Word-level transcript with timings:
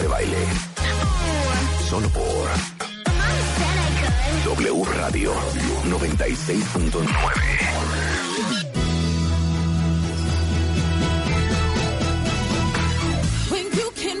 De 0.00 0.08
Baile. 0.08 0.36
Solo 1.88 2.08
por 2.10 2.48
W 4.44 4.84
Radio 4.84 5.32
96.9. 5.88 7.06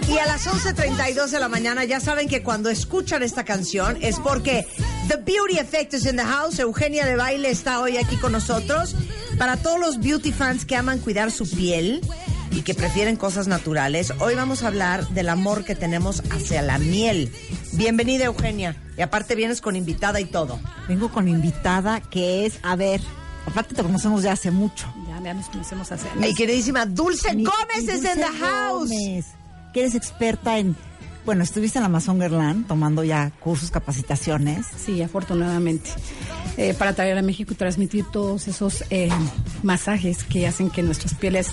Y 0.08 0.18
a 0.18 0.26
las 0.26 0.46
11.32 0.46 1.26
de 1.26 1.40
la 1.40 1.48
mañana 1.48 1.84
ya 1.84 2.00
saben 2.00 2.26
que 2.28 2.42
cuando 2.42 2.70
escuchan 2.70 3.22
esta 3.22 3.44
canción 3.44 3.98
es 4.00 4.18
porque 4.20 4.66
The 5.08 5.16
Beauty 5.16 5.58
Effect 5.58 5.92
is 5.92 6.06
in 6.06 6.16
the 6.16 6.24
house. 6.24 6.58
Eugenia 6.58 7.04
de 7.04 7.16
Baile 7.16 7.50
está 7.50 7.80
hoy 7.80 7.98
aquí 7.98 8.16
con 8.16 8.32
nosotros. 8.32 8.96
Para 9.36 9.58
todos 9.58 9.78
los 9.78 10.00
beauty 10.00 10.32
fans 10.32 10.64
que 10.64 10.74
aman 10.74 11.00
cuidar 11.00 11.30
su 11.30 11.46
piel 11.50 12.00
y 12.56 12.62
que 12.62 12.74
prefieren 12.74 13.16
cosas 13.16 13.46
naturales, 13.46 14.12
hoy 14.18 14.34
vamos 14.34 14.62
a 14.64 14.68
hablar 14.68 15.06
del 15.10 15.28
amor 15.28 15.64
que 15.64 15.74
tenemos 15.76 16.22
hacia 16.30 16.62
la 16.62 16.78
miel. 16.78 17.30
Bienvenida 17.74 18.24
Eugenia. 18.24 18.74
Y 18.98 19.02
aparte 19.02 19.34
vienes 19.34 19.60
con 19.60 19.76
invitada 19.76 20.20
y 20.20 20.24
todo. 20.24 20.58
Vengo 20.88 21.10
con 21.10 21.28
invitada 21.28 22.00
que 22.00 22.46
es, 22.46 22.58
a 22.62 22.74
ver, 22.74 23.00
aparte 23.46 23.74
te 23.74 23.82
conocemos 23.82 24.22
ya 24.22 24.32
hace 24.32 24.50
mucho. 24.50 24.92
Ya, 25.06 25.22
ya 25.22 25.34
nos 25.34 25.46
conocemos 25.50 25.92
hace 25.92 26.08
Mi 26.18 26.34
queridísima 26.34 26.86
Dulce 26.86 27.34
Mi- 27.34 27.44
Gómez 27.44 27.84
mi 27.86 27.90
es 27.92 27.98
in 28.16 28.20
the 28.22 28.38
house. 28.40 28.88
Gómez, 28.90 29.26
que 29.74 29.80
eres 29.80 29.94
experta 29.94 30.58
en, 30.58 30.74
bueno, 31.26 31.44
estuviste 31.44 31.78
en 31.78 31.82
la 31.82 31.86
Amazongerland 31.88 32.66
tomando 32.66 33.04
ya 33.04 33.32
cursos, 33.40 33.70
capacitaciones. 33.70 34.64
Sí, 34.82 35.02
afortunadamente. 35.02 35.90
Eh, 36.56 36.72
para 36.72 36.94
traer 36.94 37.18
a 37.18 37.22
México 37.22 37.52
y 37.52 37.56
transmitir 37.56 38.06
todos 38.10 38.48
esos 38.48 38.82
eh, 38.88 39.10
masajes 39.62 40.24
que 40.24 40.46
hacen 40.46 40.70
que 40.70 40.82
nuestras 40.82 41.12
pieles 41.12 41.48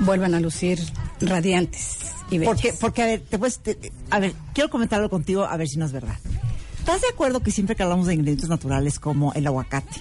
vuelvan 0.00 0.34
a 0.34 0.40
lucir 0.40 0.78
radiantes 1.20 1.98
y 2.30 2.38
bellas. 2.38 2.54
Porque, 2.54 2.72
porque 2.78 3.02
a 3.02 3.06
ver, 3.06 3.20
te 3.22 3.38
puedes, 3.38 3.58
te- 3.60 3.92
a 4.10 4.18
ver, 4.18 4.32
quiero 4.54 4.70
comentarlo 4.70 5.08
contigo 5.10 5.44
a 5.44 5.56
ver 5.56 5.68
si 5.68 5.78
no 5.78 5.86
es 5.86 5.92
verdad. 5.92 6.16
¿Estás 6.78 7.02
de 7.02 7.08
acuerdo 7.08 7.40
que 7.40 7.50
siempre 7.50 7.76
que 7.76 7.82
hablamos 7.82 8.06
de 8.06 8.14
ingredientes 8.14 8.48
naturales 8.48 8.98
como 8.98 9.32
el 9.34 9.46
aguacate, 9.46 10.00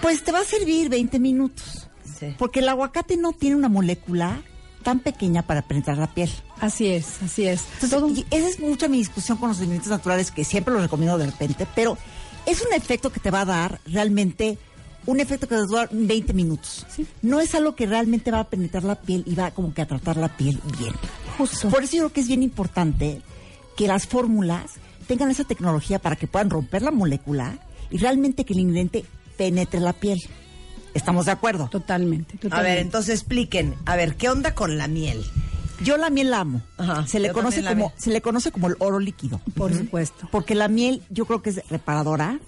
pues 0.00 0.22
te 0.22 0.32
va 0.32 0.40
a 0.40 0.44
servir 0.44 0.88
20 0.88 1.18
minutos? 1.18 1.88
Sí. 2.18 2.34
Porque 2.38 2.60
el 2.60 2.68
aguacate 2.68 3.16
no 3.16 3.32
tiene 3.32 3.56
una 3.56 3.68
molécula 3.68 4.42
tan 4.82 5.00
pequeña 5.00 5.42
para 5.42 5.62
penetrar 5.62 5.98
la 5.98 6.12
piel. 6.14 6.30
Así 6.60 6.86
es, 6.88 7.20
así 7.22 7.46
es. 7.46 7.64
Entonces, 7.74 7.90
Todo- 7.90 8.08
y 8.08 8.24
esa 8.30 8.48
es 8.48 8.60
mucha 8.60 8.88
mi 8.88 8.98
discusión 8.98 9.38
con 9.38 9.48
los 9.50 9.58
ingredientes 9.58 9.90
naturales, 9.90 10.30
que 10.30 10.44
siempre 10.44 10.72
los 10.72 10.82
recomiendo 10.82 11.18
de 11.18 11.26
repente, 11.26 11.66
pero 11.74 11.98
es 12.46 12.62
un 12.62 12.72
efecto 12.72 13.10
que 13.12 13.20
te 13.20 13.30
va 13.30 13.42
a 13.42 13.44
dar 13.44 13.80
realmente 13.86 14.56
un 15.08 15.20
efecto 15.20 15.48
que 15.48 15.54
va 15.54 15.62
a 15.62 15.64
durar 15.64 15.88
20 15.90 16.34
minutos. 16.34 16.84
No 17.22 17.40
es 17.40 17.54
algo 17.54 17.74
que 17.74 17.86
realmente 17.86 18.30
va 18.30 18.40
a 18.40 18.44
penetrar 18.50 18.84
la 18.84 18.94
piel 19.00 19.22
y 19.26 19.34
va 19.34 19.50
como 19.52 19.72
que 19.72 19.80
a 19.80 19.86
tratar 19.86 20.18
la 20.18 20.28
piel 20.28 20.60
bien. 20.78 20.92
Justo. 21.38 21.70
Por 21.70 21.82
eso 21.82 21.96
yo 21.96 22.02
creo 22.02 22.12
que 22.12 22.20
es 22.20 22.28
bien 22.28 22.42
importante 22.42 23.22
que 23.74 23.86
las 23.88 24.06
fórmulas 24.06 24.72
tengan 25.06 25.30
esa 25.30 25.44
tecnología 25.44 25.98
para 25.98 26.16
que 26.16 26.26
puedan 26.26 26.50
romper 26.50 26.82
la 26.82 26.90
molécula 26.90 27.58
y 27.90 27.96
realmente 27.96 28.44
que 28.44 28.52
el 28.52 28.58
ingrediente 28.60 29.06
penetre 29.38 29.80
la 29.80 29.94
piel. 29.94 30.18
¿Estamos 30.92 31.24
de 31.24 31.32
acuerdo? 31.32 31.68
Totalmente, 31.70 32.36
A 32.36 32.40
totalmente. 32.40 32.70
ver, 32.70 32.78
entonces 32.80 33.14
expliquen. 33.14 33.76
A 33.86 33.96
ver, 33.96 34.16
¿qué 34.16 34.28
onda 34.28 34.54
con 34.54 34.76
la 34.76 34.88
miel? 34.88 35.24
Yo 35.82 35.96
la 35.96 36.10
miel 36.10 36.30
la 36.32 36.40
amo. 36.40 36.60
Ajá, 36.76 37.06
se 37.06 37.18
le 37.18 37.32
conoce 37.32 37.64
como 37.64 37.94
se 37.96 38.10
le 38.10 38.20
conoce 38.20 38.52
como 38.52 38.66
el 38.66 38.76
oro 38.78 38.98
líquido. 39.00 39.40
Por 39.54 39.72
supuesto. 39.72 40.28
Porque 40.30 40.54
la 40.54 40.68
miel 40.68 41.02
yo 41.08 41.24
creo 41.24 41.40
que 41.40 41.48
es 41.50 41.62
reparadora, 41.70 42.40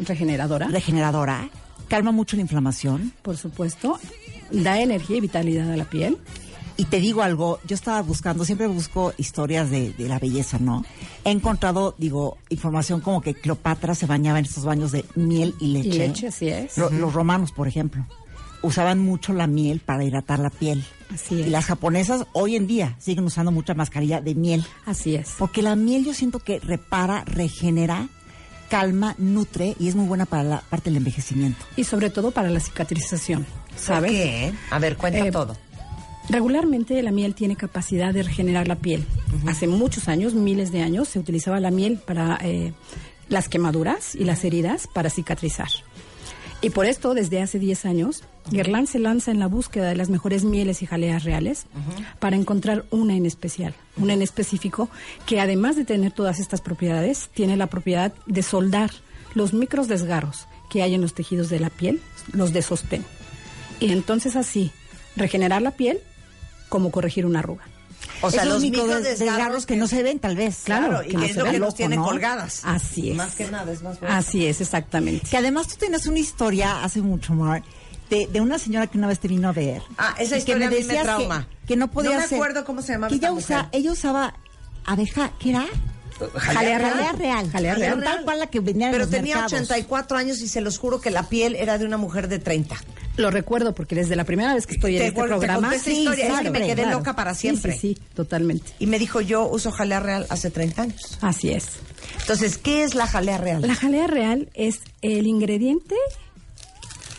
Regeneradora, 0.00 0.66
regeneradora, 0.68 1.48
calma 1.92 2.10
mucho 2.10 2.36
la 2.36 2.42
inflamación. 2.42 3.12
por 3.22 3.36
supuesto. 3.36 3.98
Da 4.50 4.80
energía 4.80 5.16
y 5.18 5.20
vitalidad 5.20 5.70
a 5.70 5.76
la 5.76 5.84
piel. 5.84 6.16
Y 6.78 6.86
te 6.86 7.00
digo 7.00 7.20
algo, 7.22 7.58
yo 7.68 7.74
estaba 7.74 8.00
buscando, 8.00 8.46
siempre 8.46 8.66
busco 8.66 9.12
historias 9.18 9.70
de, 9.70 9.92
de 9.92 10.08
la 10.08 10.18
belleza, 10.18 10.58
¿no? 10.58 10.84
He 11.24 11.30
encontrado, 11.30 11.94
digo, 11.98 12.38
información 12.48 13.00
como 13.02 13.20
que 13.20 13.34
Cleopatra 13.34 13.94
se 13.94 14.06
bañaba 14.06 14.38
en 14.38 14.46
estos 14.46 14.64
baños 14.64 14.90
de 14.90 15.04
miel 15.14 15.54
y 15.60 15.66
leche. 15.74 15.88
Y 15.88 15.98
leche, 15.98 16.26
así 16.28 16.48
es. 16.48 16.78
Lo- 16.78 16.88
Los 16.90 17.12
romanos, 17.12 17.52
por 17.52 17.68
ejemplo, 17.68 18.06
usaban 18.62 18.98
mucho 18.98 19.34
la 19.34 19.46
miel 19.46 19.80
para 19.80 20.02
hidratar 20.02 20.38
la 20.38 20.48
piel. 20.50 20.82
Así 21.14 21.42
es. 21.42 21.46
Y 21.48 21.50
las 21.50 21.66
japonesas 21.66 22.24
hoy 22.32 22.56
en 22.56 22.66
día 22.66 22.96
siguen 22.98 23.24
usando 23.26 23.52
mucha 23.52 23.74
mascarilla 23.74 24.22
de 24.22 24.34
miel. 24.34 24.64
Así 24.86 25.14
es. 25.14 25.34
Porque 25.38 25.60
la 25.60 25.76
miel 25.76 26.06
yo 26.06 26.14
siento 26.14 26.38
que 26.38 26.58
repara, 26.58 27.22
regenera, 27.26 28.08
calma, 28.72 29.14
nutre 29.18 29.76
y 29.78 29.88
es 29.88 29.94
muy 29.94 30.06
buena 30.06 30.24
para 30.24 30.42
la 30.44 30.60
parte 30.62 30.88
del 30.88 30.96
envejecimiento. 30.96 31.62
Y 31.76 31.84
sobre 31.84 32.08
todo 32.08 32.30
para 32.30 32.48
la 32.48 32.58
cicatrización, 32.58 33.44
¿Por 33.44 33.78
¿sabes? 33.78 34.10
qué? 34.12 34.52
A 34.70 34.78
ver, 34.78 34.96
cuenta 34.96 35.26
Eh, 35.26 35.30
todo. 35.30 35.54
Regularmente 36.30 37.02
la 37.02 37.10
miel 37.10 37.34
tiene 37.34 37.54
capacidad 37.56 38.14
de 38.14 38.22
regenerar 38.22 38.66
la 38.68 38.76
piel. 38.76 39.04
Hace 39.46 39.66
muchos 39.66 40.08
años, 40.08 40.32
miles 40.32 40.72
de 40.72 40.80
años, 40.82 41.08
se 41.08 41.18
utilizaba 41.18 41.60
la 41.60 41.70
miel 41.70 41.98
para 41.98 42.38
eh, 42.42 42.72
las 43.28 43.50
quemaduras 43.50 44.14
y 44.14 44.24
las 44.24 44.42
heridas 44.44 44.86
para 44.86 45.10
cicatrizar. 45.10 45.68
Y 46.62 46.70
por 46.70 46.86
esto, 46.86 47.12
desde 47.12 47.42
hace 47.42 47.58
10 47.58 47.84
años, 47.86 48.22
Guerlain 48.52 48.86
se 48.86 49.00
lanza 49.00 49.32
en 49.32 49.40
la 49.40 49.48
búsqueda 49.48 49.88
de 49.88 49.96
las 49.96 50.10
mejores 50.10 50.44
mieles 50.44 50.80
y 50.80 50.86
jaleas 50.86 51.24
reales 51.24 51.66
para 52.20 52.36
encontrar 52.36 52.84
una 52.90 53.16
en 53.16 53.26
especial, 53.26 53.74
una 53.96 54.12
en 54.12 54.22
específico 54.22 54.88
que 55.26 55.40
además 55.40 55.74
de 55.74 55.84
tener 55.84 56.12
todas 56.12 56.38
estas 56.38 56.60
propiedades, 56.60 57.28
tiene 57.34 57.56
la 57.56 57.66
propiedad 57.66 58.14
de 58.26 58.44
soldar 58.44 58.92
los 59.34 59.52
micros 59.52 59.88
desgarros 59.88 60.46
que 60.70 60.82
hay 60.82 60.94
en 60.94 61.00
los 61.00 61.14
tejidos 61.14 61.50
de 61.50 61.58
la 61.58 61.68
piel, 61.68 62.00
los 62.32 62.52
de 62.52 62.62
sostén. 62.62 63.04
Y 63.80 63.90
entonces 63.90 64.36
así, 64.36 64.70
regenerar 65.16 65.62
la 65.62 65.72
piel 65.72 65.98
como 66.68 66.92
corregir 66.92 67.26
una 67.26 67.40
arruga. 67.40 67.64
O 68.22 68.30
sea, 68.30 68.42
Esos 68.42 68.54
los 68.54 68.62
micro 68.62 68.84
micro 68.84 69.00
des- 69.00 69.18
desgarros 69.18 69.66
que 69.66 69.76
no 69.76 69.86
se 69.88 70.02
ven 70.02 70.18
tal 70.18 70.36
vez. 70.36 70.60
Claro, 70.64 71.02
y 71.02 71.08
que 71.08 71.16
que 71.16 71.24
es 71.26 71.36
lo 71.36 71.44
que 71.44 71.50
nos 71.52 71.60
loco, 71.60 71.72
tiene 71.74 71.96
¿no? 71.96 72.04
colgadas. 72.04 72.60
Así 72.64 73.10
es. 73.10 73.16
Más 73.16 73.34
que 73.34 73.50
nada, 73.50 73.70
es 73.72 73.82
más 73.82 73.98
bueno. 74.00 74.14
Así 74.14 74.46
es, 74.46 74.60
exactamente. 74.60 75.28
Que 75.28 75.36
además 75.36 75.66
tú 75.68 75.74
tienes 75.78 76.06
una 76.06 76.18
historia 76.18 76.82
hace 76.84 77.00
mucho, 77.02 77.34
Mar, 77.34 77.62
de, 78.10 78.26
de 78.28 78.40
una 78.40 78.58
señora 78.58 78.86
que 78.86 78.98
una 78.98 79.08
vez 79.08 79.18
te 79.20 79.28
vino 79.28 79.48
a 79.48 79.52
ver. 79.52 79.82
Ah, 79.98 80.14
esa 80.18 80.36
historia 80.36 80.68
a 80.68 80.70
mí 80.70 80.76
me 80.84 80.96
trauma. 81.02 81.48
Que, 81.62 81.66
que 81.68 81.76
no 81.76 81.90
podía 81.90 82.12
No 82.12 82.18
me 82.20 82.28
ser- 82.28 82.36
acuerdo 82.38 82.64
cómo 82.64 82.80
se 82.82 82.92
llamaba 82.92 83.08
Que 83.08 83.14
esta 83.16 83.26
ella, 83.28 83.34
usa, 83.36 83.56
mujer. 83.64 83.68
ella 83.72 83.92
usaba 83.92 84.34
abeja, 84.84 85.32
¿qué 85.38 85.50
era? 85.50 85.66
Jalea 86.34 86.78
real. 86.78 86.92
Jalea 86.94 87.12
real. 87.12 87.50
Jalea 87.50 87.74
Pero 87.74 87.96
real. 87.96 88.04
Tal 88.04 88.24
cual 88.24 88.38
la 88.38 88.46
que 88.48 88.60
venía 88.60 88.86
en 88.86 88.92
Pero 88.92 89.04
los 89.04 89.10
tenía 89.10 89.34
mercados. 89.36 89.52
84 89.52 90.16
años 90.16 90.40
y 90.40 90.48
se 90.48 90.60
los 90.60 90.78
juro 90.78 91.00
que 91.00 91.10
la 91.10 91.24
piel 91.28 91.56
era 91.56 91.78
de 91.78 91.84
una 91.86 91.96
mujer 91.96 92.28
de 92.28 92.38
30. 92.38 92.76
Lo 93.16 93.30
recuerdo 93.30 93.74
porque 93.74 93.94
desde 93.94 94.16
la 94.16 94.24
primera 94.24 94.54
vez 94.54 94.66
que 94.66 94.74
estoy 94.74 94.94
en 94.96 95.02
Te 95.02 95.06
este 95.08 95.20
te 95.20 95.26
programa. 95.28 95.60
conté 95.68 95.76
esta 95.76 95.90
historia, 95.90 96.28
es 96.28 96.40
que 96.40 96.50
me 96.50 96.60
quedé 96.60 96.82
claro. 96.82 96.98
loca 96.98 97.14
para 97.14 97.34
Sí, 97.34 97.40
siempre. 97.42 97.72
Sí, 97.72 97.94
sí, 97.94 97.98
totalmente. 98.14 98.72
Y 98.78 98.86
me 98.86 98.98
dijo, 98.98 99.20
yo 99.20 99.46
uso 99.48 99.70
jalea 99.70 100.00
real 100.00 100.26
hace 100.30 100.50
30 100.50 100.82
años. 100.82 101.18
Así 101.20 101.50
es. 101.50 101.66
Entonces, 102.20 102.56
¿qué 102.58 102.84
es 102.84 102.94
la 102.94 103.06
jalea 103.06 103.38
real? 103.38 103.62
La 103.66 103.74
jalea 103.74 104.06
real 104.06 104.48
es 104.54 104.80
el 105.02 105.26
ingrediente 105.26 105.94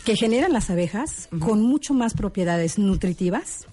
que 0.06 0.16
generan 0.16 0.52
las 0.52 0.70
abejas 0.70 1.30
con 1.40 1.62
mucho 1.62 1.94
más 1.94 2.14
propiedades 2.14 2.78
nutritivas, 2.78 3.66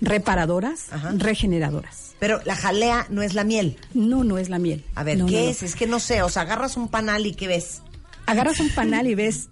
reparadoras, 0.00 0.86
Ajá. 0.92 1.12
regeneradoras. 1.16 2.07
Pero 2.18 2.40
la 2.44 2.56
jalea 2.56 3.06
no 3.10 3.22
es 3.22 3.34
la 3.34 3.44
miel. 3.44 3.76
No, 3.94 4.24
no 4.24 4.38
es 4.38 4.48
la 4.48 4.58
miel. 4.58 4.84
A 4.94 5.04
ver, 5.04 5.18
No, 5.18 5.26
¿qué 5.26 5.32
no, 5.36 5.40
no. 5.44 5.48
es? 5.50 5.62
Es 5.62 5.76
que 5.76 5.86
no 5.86 6.00
sé. 6.00 6.22
O 6.22 6.28
sea, 6.28 6.42
agarras 6.42 6.76
un 6.76 6.88
panal 6.88 7.26
y 7.26 7.34
¿qué 7.34 7.46
ves? 7.46 7.82
Agarras 8.26 8.58
un 8.60 8.70
panal 8.70 9.06
y 9.06 9.14
ves 9.14 9.48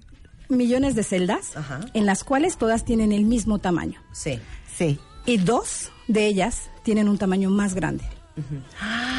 millones 0.49 0.95
de 0.95 1.03
celdas 1.05 1.57
Ajá. 1.57 1.81
en 1.95 2.07
las 2.07 2.25
cuales 2.25 2.57
todas 2.57 2.85
tienen 2.85 3.13
el 3.13 3.25
mismo 3.25 3.59
tamaño. 3.59 4.01
Sí. 4.13 4.39
Sí. 4.77 4.99
Y 5.27 5.39
dos 5.39 5.91
de 6.09 6.27
ellas 6.27 6.71
tienen 6.83 7.09
un 7.09 7.19
tamaño 7.19 7.51
más 7.51 7.75
grande 7.75 8.05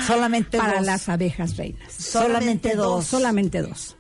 Solamente 0.05 0.57
para 0.57 0.77
dos. 0.77 0.85
las 0.85 1.09
abejas 1.09 1.57
reinas. 1.57 1.91
Solamente 1.91 2.75
dos. 2.75 3.05
Solamente 3.05 3.61
dos. 3.61 3.97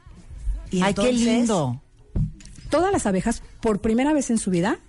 Y 0.71 0.81
Ay, 0.81 0.93
qué 0.93 1.11
lindo. 1.11 1.81
Todas 2.69 2.91
las 2.91 3.05
abejas, 3.05 3.41
por 3.61 3.79
primera 3.81 4.13
vez 4.13 4.29
en 4.29 4.37
su 4.37 4.51
vida, 4.51 4.79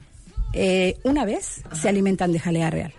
eh, 0.53 0.99
una 1.05 1.25
vez 1.25 1.63
se 1.73 1.89
alimentan 1.89 2.33
de 2.33 2.41
jalea 2.41 2.71
real. 2.71 2.93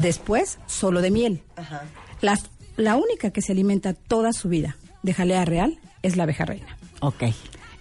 Después, 0.00 0.58
solo 0.66 1.00
de 1.00 1.10
miel. 1.10 1.42
Ajá. 1.56 1.82
Las- 2.20 2.50
la 2.76 2.96
única 2.96 3.30
que 3.30 3.42
se 3.42 3.52
alimenta 3.52 3.94
toda 3.94 4.32
su 4.32 4.48
vida 4.48 4.76
de 5.02 5.14
jalea 5.14 5.44
real 5.44 5.78
es 6.02 6.16
la 6.16 6.24
abeja 6.24 6.44
reina. 6.44 6.76
Ok. 7.00 7.22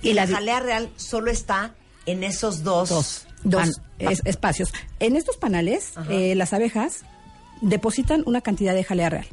Y, 0.02 0.10
Y 0.10 0.14
la 0.14 0.28
jalea 0.28 0.60
real 0.60 0.90
solo 0.96 1.32
está 1.32 1.74
en 2.06 2.24
esos 2.24 2.64
dos. 2.64 2.90
Dos. 2.90 3.28
Dos 3.44 3.62
Pan- 3.62 4.12
es- 4.12 4.22
espacios. 4.26 4.74
En 5.00 5.16
estos 5.16 5.38
panales, 5.38 5.94
eh, 6.10 6.34
las 6.36 6.54
abejas 6.54 7.02
depositan 7.62 8.24
una 8.26 8.42
cantidad 8.42 8.74
de 8.74 8.84
jalea 8.84 9.10
real. 9.10 9.28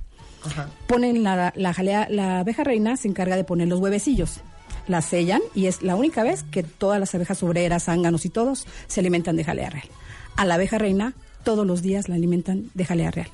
Ponen 0.86 1.22
la, 1.22 1.52
la 1.56 1.72
jalea, 1.72 2.08
la 2.10 2.40
abeja 2.40 2.64
reina 2.64 2.96
se 2.96 3.08
encarga 3.08 3.36
de 3.36 3.44
poner 3.44 3.68
los 3.68 3.78
huevecillos. 3.80 4.40
La 4.88 5.00
sellan 5.00 5.40
y 5.54 5.66
es 5.66 5.82
la 5.82 5.94
única 5.94 6.22
vez 6.24 6.42
que 6.50 6.62
todas 6.64 6.98
las 6.98 7.14
abejas 7.14 7.42
obreras, 7.44 7.84
zánganos 7.84 8.24
y 8.24 8.30
todos 8.30 8.66
se 8.88 9.00
alimentan 9.00 9.36
de 9.36 9.44
jalea 9.44 9.70
real. 9.70 9.88
A 10.36 10.44
la 10.44 10.54
abeja 10.54 10.78
reina 10.78 11.14
todos 11.42 11.66
los 11.66 11.82
días 11.82 12.08
la 12.08 12.14
alimentan 12.14 12.70
de 12.74 12.84
jalea 12.84 13.10
real. 13.10 13.28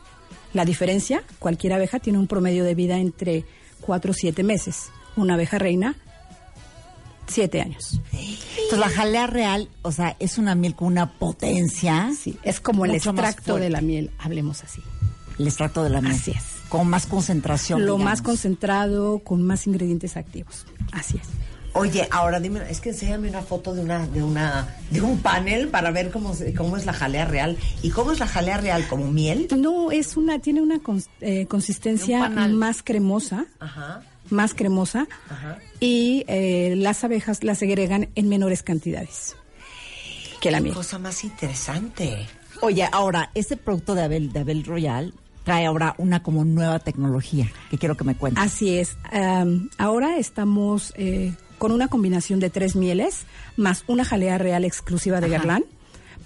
La 0.54 0.64
diferencia, 0.64 1.22
cualquier 1.38 1.74
abeja 1.74 1.98
tiene 1.98 2.18
un 2.18 2.26
promedio 2.26 2.64
de 2.64 2.74
vida 2.74 2.98
entre 2.98 3.44
4 3.82 4.10
o 4.10 4.14
7 4.14 4.42
meses. 4.42 4.90
Una 5.16 5.34
abeja 5.34 5.58
reina, 5.58 5.96
7 7.26 7.60
años. 7.60 8.00
Entonces 8.12 8.78
la 8.78 8.88
jalea 8.88 9.26
real, 9.26 9.68
o 9.82 9.92
sea, 9.92 10.16
es 10.18 10.38
una 10.38 10.54
miel 10.54 10.74
con 10.74 10.88
una 10.88 11.18
potencia. 11.18 12.10
Sí, 12.18 12.36
es 12.42 12.60
como 12.60 12.84
el 12.84 12.94
extracto 12.94 13.56
de 13.56 13.70
la 13.70 13.80
miel, 13.80 14.10
hablemos 14.18 14.64
así. 14.64 14.82
El 15.38 15.46
extracto 15.46 15.84
de 15.84 15.90
la 15.90 16.00
miel. 16.00 16.14
Así 16.14 16.32
es. 16.32 16.44
Con 16.68 16.88
más 16.88 17.06
concentración. 17.06 17.80
Lo 17.80 17.94
digamos. 17.94 18.04
más 18.04 18.22
concentrado, 18.22 19.20
con 19.20 19.42
más 19.42 19.66
ingredientes 19.66 20.16
activos. 20.16 20.66
Así 20.92 21.16
es. 21.16 21.28
Oye, 21.74 22.08
ahora 22.10 22.40
dime, 22.40 22.60
es 22.70 22.80
que 22.80 22.88
enséñame 22.90 23.28
una 23.28 23.42
foto 23.42 23.74
de 23.74 23.82
una, 23.82 24.06
de 24.06 24.22
una, 24.22 24.74
de 24.90 25.00
un 25.00 25.18
panel 25.20 25.68
para 25.68 25.90
ver 25.90 26.10
cómo, 26.10 26.34
se- 26.34 26.52
cómo 26.54 26.76
es 26.76 26.86
la 26.86 26.92
jalea 26.92 27.24
real. 27.26 27.56
¿Y 27.82 27.90
cómo 27.90 28.10
es 28.12 28.18
la 28.18 28.26
jalea 28.26 28.56
real? 28.58 28.86
¿Como 28.88 29.06
miel? 29.12 29.46
No, 29.56 29.90
es 29.92 30.16
una, 30.16 30.38
tiene 30.40 30.60
una 30.62 30.76
cons- 30.76 31.08
eh, 31.20 31.46
consistencia 31.46 32.26
Un 32.34 32.54
más 32.56 32.82
cremosa, 32.82 33.44
Ajá. 33.60 34.02
más 34.30 34.54
cremosa, 34.54 35.06
Ajá. 35.28 35.58
y 35.78 36.24
eh, 36.26 36.74
las 36.76 37.04
abejas 37.04 37.44
las 37.44 37.58
segregan 37.58 38.08
en 38.14 38.28
menores 38.28 38.62
cantidades 38.62 39.36
que 40.40 40.50
la 40.50 40.58
Qué 40.58 40.64
miel. 40.64 40.74
cosa 40.74 40.98
más 40.98 41.22
interesante. 41.24 42.26
Oye, 42.60 42.88
ahora, 42.90 43.30
este 43.34 43.56
producto 43.56 43.94
de 43.94 44.02
Abel, 44.02 44.32
de 44.32 44.40
Abel 44.40 44.64
Royal 44.64 45.12
trae 45.44 45.66
ahora 45.66 45.94
una 45.98 46.22
como 46.22 46.44
nueva 46.44 46.78
tecnología 46.80 47.50
que 47.70 47.78
quiero 47.78 47.96
que 47.96 48.04
me 48.04 48.14
cuentes. 48.16 48.42
Así 48.42 48.78
es. 48.78 48.96
Ahora 49.78 50.18
estamos 50.18 50.92
eh, 50.96 51.32
con 51.58 51.72
una 51.72 51.88
combinación 51.88 52.40
de 52.40 52.50
tres 52.50 52.76
mieles 52.76 53.24
más 53.56 53.84
una 53.86 54.04
jalea 54.04 54.38
real 54.38 54.64
exclusiva 54.64 55.20
de 55.20 55.28
Guerlain, 55.28 55.64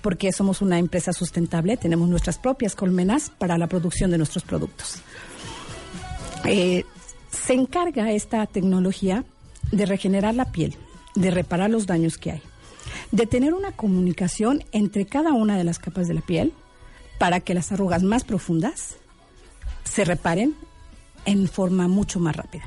porque 0.02 0.32
somos 0.32 0.62
una 0.62 0.78
empresa 0.78 1.12
sustentable, 1.12 1.76
tenemos 1.76 2.08
nuestras 2.08 2.38
propias 2.38 2.74
colmenas 2.74 3.30
para 3.30 3.58
la 3.58 3.66
producción 3.66 4.10
de 4.10 4.18
nuestros 4.18 4.44
productos. 4.44 4.96
Eh, 6.44 6.84
se 7.30 7.54
encarga 7.54 8.12
esta 8.12 8.46
tecnología 8.46 9.24
de 9.70 9.86
regenerar 9.86 10.34
la 10.34 10.52
piel, 10.52 10.76
de 11.14 11.30
reparar 11.30 11.70
los 11.70 11.86
daños 11.86 12.18
que 12.18 12.32
hay, 12.32 12.42
de 13.10 13.26
tener 13.26 13.54
una 13.54 13.72
comunicación 13.72 14.64
entre 14.72 15.06
cada 15.06 15.32
una 15.32 15.56
de 15.56 15.64
las 15.64 15.78
capas 15.78 16.08
de 16.08 16.14
la 16.14 16.20
piel 16.20 16.52
para 17.18 17.40
que 17.40 17.54
las 17.54 17.72
arrugas 17.72 18.02
más 18.02 18.24
profundas 18.24 18.96
se 19.84 20.04
reparen 20.04 20.54
en 21.24 21.48
forma 21.48 21.88
mucho 21.88 22.18
más 22.18 22.36
rápida. 22.36 22.64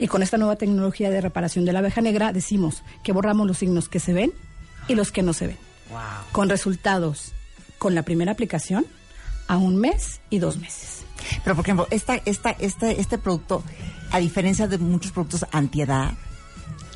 Y 0.00 0.08
con 0.08 0.22
esta 0.22 0.38
nueva 0.38 0.56
tecnología 0.56 1.10
de 1.10 1.20
reparación 1.20 1.64
de 1.64 1.72
la 1.72 1.80
abeja 1.80 2.00
negra 2.00 2.32
decimos 2.32 2.82
que 3.04 3.12
borramos 3.12 3.46
los 3.46 3.58
signos 3.58 3.88
que 3.88 4.00
se 4.00 4.12
ven 4.12 4.32
y 4.88 4.94
los 4.94 5.12
que 5.12 5.22
no 5.22 5.32
se 5.32 5.48
ven. 5.48 5.58
Con 6.32 6.48
resultados 6.48 7.32
con 7.78 7.94
la 7.94 8.02
primera 8.02 8.32
aplicación 8.32 8.86
a 9.46 9.56
un 9.56 9.76
mes 9.76 10.20
y 10.30 10.38
dos 10.38 10.58
meses. 10.58 11.04
Pero, 11.44 11.54
por 11.54 11.64
ejemplo, 11.64 11.86
esta, 11.90 12.16
esta, 12.24 12.50
este, 12.52 13.00
este 13.00 13.18
producto, 13.18 13.62
a 14.10 14.18
diferencia 14.18 14.66
de 14.68 14.78
muchos 14.78 15.12
productos 15.12 15.44
antiedad, 15.52 16.12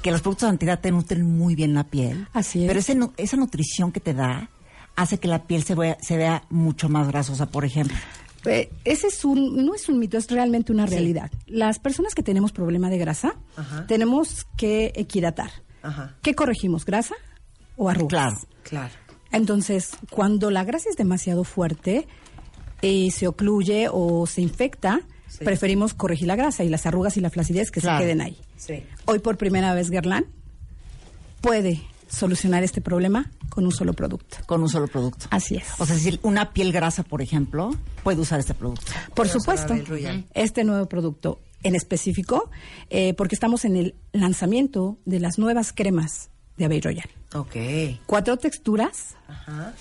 que 0.02 0.10
los 0.10 0.22
productos 0.22 0.48
antiedad 0.48 0.80
te 0.80 0.90
nutren 0.90 1.26
muy 1.26 1.54
bien 1.54 1.74
la 1.74 1.84
piel. 1.84 2.28
Así 2.32 2.62
es. 2.62 2.66
Pero 2.68 2.78
ese 2.78 2.96
esa 3.16 3.36
nutrición 3.36 3.92
que 3.92 4.00
te 4.00 4.14
da 4.14 4.48
hace 4.96 5.18
que 5.18 5.28
la 5.28 5.44
piel 5.44 5.64
se 5.64 5.74
vea, 5.74 5.98
se 6.00 6.16
vea 6.16 6.44
mucho 6.50 6.88
más 6.88 7.08
grasosa, 7.08 7.46
por 7.46 7.64
ejemplo. 7.64 7.96
Eh, 8.46 8.70
ese 8.84 9.06
es 9.08 9.24
un, 9.24 9.64
no 9.64 9.74
es 9.74 9.88
un 9.88 9.98
mito, 9.98 10.18
es 10.18 10.30
realmente 10.30 10.72
una 10.72 10.86
realidad. 10.86 11.30
Las 11.46 11.78
personas 11.78 12.14
que 12.14 12.22
tenemos 12.22 12.52
problema 12.52 12.90
de 12.90 12.98
grasa, 12.98 13.36
Ajá. 13.56 13.86
tenemos 13.86 14.46
que 14.56 14.92
equidatar. 14.96 15.50
Ajá. 15.82 16.14
¿Qué 16.22 16.34
corregimos? 16.34 16.84
¿Grasa 16.84 17.14
o 17.76 17.88
arrugas? 17.88 18.34
Claro. 18.34 18.48
Claro. 18.62 18.94
Entonces, 19.32 19.90
cuando 20.10 20.50
la 20.50 20.64
grasa 20.64 20.88
es 20.90 20.96
demasiado 20.96 21.44
fuerte 21.44 22.06
y 22.82 23.10
se 23.10 23.26
ocluye 23.26 23.88
o 23.90 24.26
se 24.26 24.40
infecta, 24.42 25.00
Sí. 25.26 25.44
preferimos 25.44 25.94
corregir 25.94 26.28
la 26.28 26.36
grasa 26.36 26.62
y 26.62 26.68
las 26.68 26.86
arrugas 26.86 27.16
y 27.16 27.20
la 27.20 27.28
flacidez 27.30 27.70
que 27.72 27.80
Claro. 27.80 27.98
se 27.98 28.04
queden 28.04 28.20
ahí. 28.20 28.38
Sí. 28.56 28.84
Hoy 29.06 29.18
por 29.18 29.36
primera 29.36 29.74
vez 29.74 29.90
Guerlain 29.90 30.26
puede 31.40 31.82
solucionar 32.14 32.62
este 32.62 32.80
problema 32.80 33.30
con 33.50 33.64
un 33.64 33.72
solo 33.72 33.92
producto. 33.92 34.38
Con 34.46 34.62
un 34.62 34.68
solo 34.68 34.86
producto. 34.86 35.26
Así 35.30 35.56
es. 35.56 35.64
O 35.78 35.86
sea, 35.86 35.96
si 35.96 36.18
una 36.22 36.52
piel 36.52 36.72
grasa, 36.72 37.02
por 37.02 37.20
ejemplo, 37.20 37.74
puede 38.02 38.20
usar 38.20 38.40
este 38.40 38.54
producto. 38.54 38.92
Por 39.14 39.28
supuesto, 39.28 39.74
este 40.34 40.64
nuevo 40.64 40.86
producto 40.86 41.40
en 41.62 41.74
específico, 41.74 42.50
eh, 42.90 43.14
porque 43.14 43.34
estamos 43.34 43.64
en 43.64 43.76
el 43.76 43.94
lanzamiento 44.12 44.98
de 45.04 45.18
las 45.18 45.38
nuevas 45.38 45.72
cremas 45.72 46.30
de 46.56 46.66
Abel 46.66 46.82
Royal. 46.82 47.08
Ok. 47.34 47.56
Cuatro 48.06 48.36
texturas 48.36 49.16
Ajá. 49.26 49.74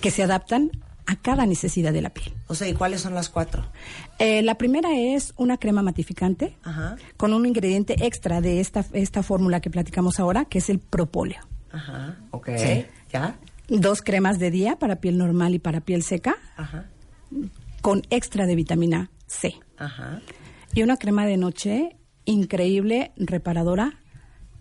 que 0.00 0.10
se 0.10 0.22
adaptan 0.22 0.70
a 1.10 1.16
cada 1.16 1.44
necesidad 1.44 1.92
de 1.92 2.02
la 2.02 2.10
piel. 2.10 2.32
O 2.46 2.54
sea, 2.54 2.68
¿y 2.68 2.72
cuáles 2.72 3.00
son 3.00 3.14
las 3.14 3.28
cuatro? 3.28 3.64
Eh, 4.20 4.42
la 4.42 4.54
primera 4.54 4.96
es 4.96 5.34
una 5.36 5.56
crema 5.56 5.82
matificante 5.82 6.56
Ajá. 6.62 6.94
con 7.16 7.34
un 7.34 7.46
ingrediente 7.46 8.06
extra 8.06 8.40
de 8.40 8.60
esta, 8.60 8.84
esta 8.92 9.24
fórmula 9.24 9.60
que 9.60 9.70
platicamos 9.70 10.20
ahora, 10.20 10.44
que 10.44 10.58
es 10.58 10.70
el 10.70 10.78
propóleo. 10.78 11.40
Ajá. 11.72 12.16
Ok. 12.30 12.50
Sí. 12.56 12.86
¿Ya? 13.12 13.34
Dos 13.68 14.02
cremas 14.02 14.38
de 14.38 14.52
día 14.52 14.76
para 14.78 14.96
piel 15.00 15.18
normal 15.18 15.52
y 15.52 15.58
para 15.58 15.80
piel 15.80 16.04
seca, 16.04 16.36
Ajá. 16.56 16.84
con 17.80 18.02
extra 18.10 18.46
de 18.46 18.54
vitamina 18.54 19.10
C. 19.26 19.54
Ajá. 19.78 20.20
Y 20.74 20.84
una 20.84 20.96
crema 20.96 21.26
de 21.26 21.38
noche 21.38 21.96
increíble, 22.24 23.10
reparadora, 23.16 23.94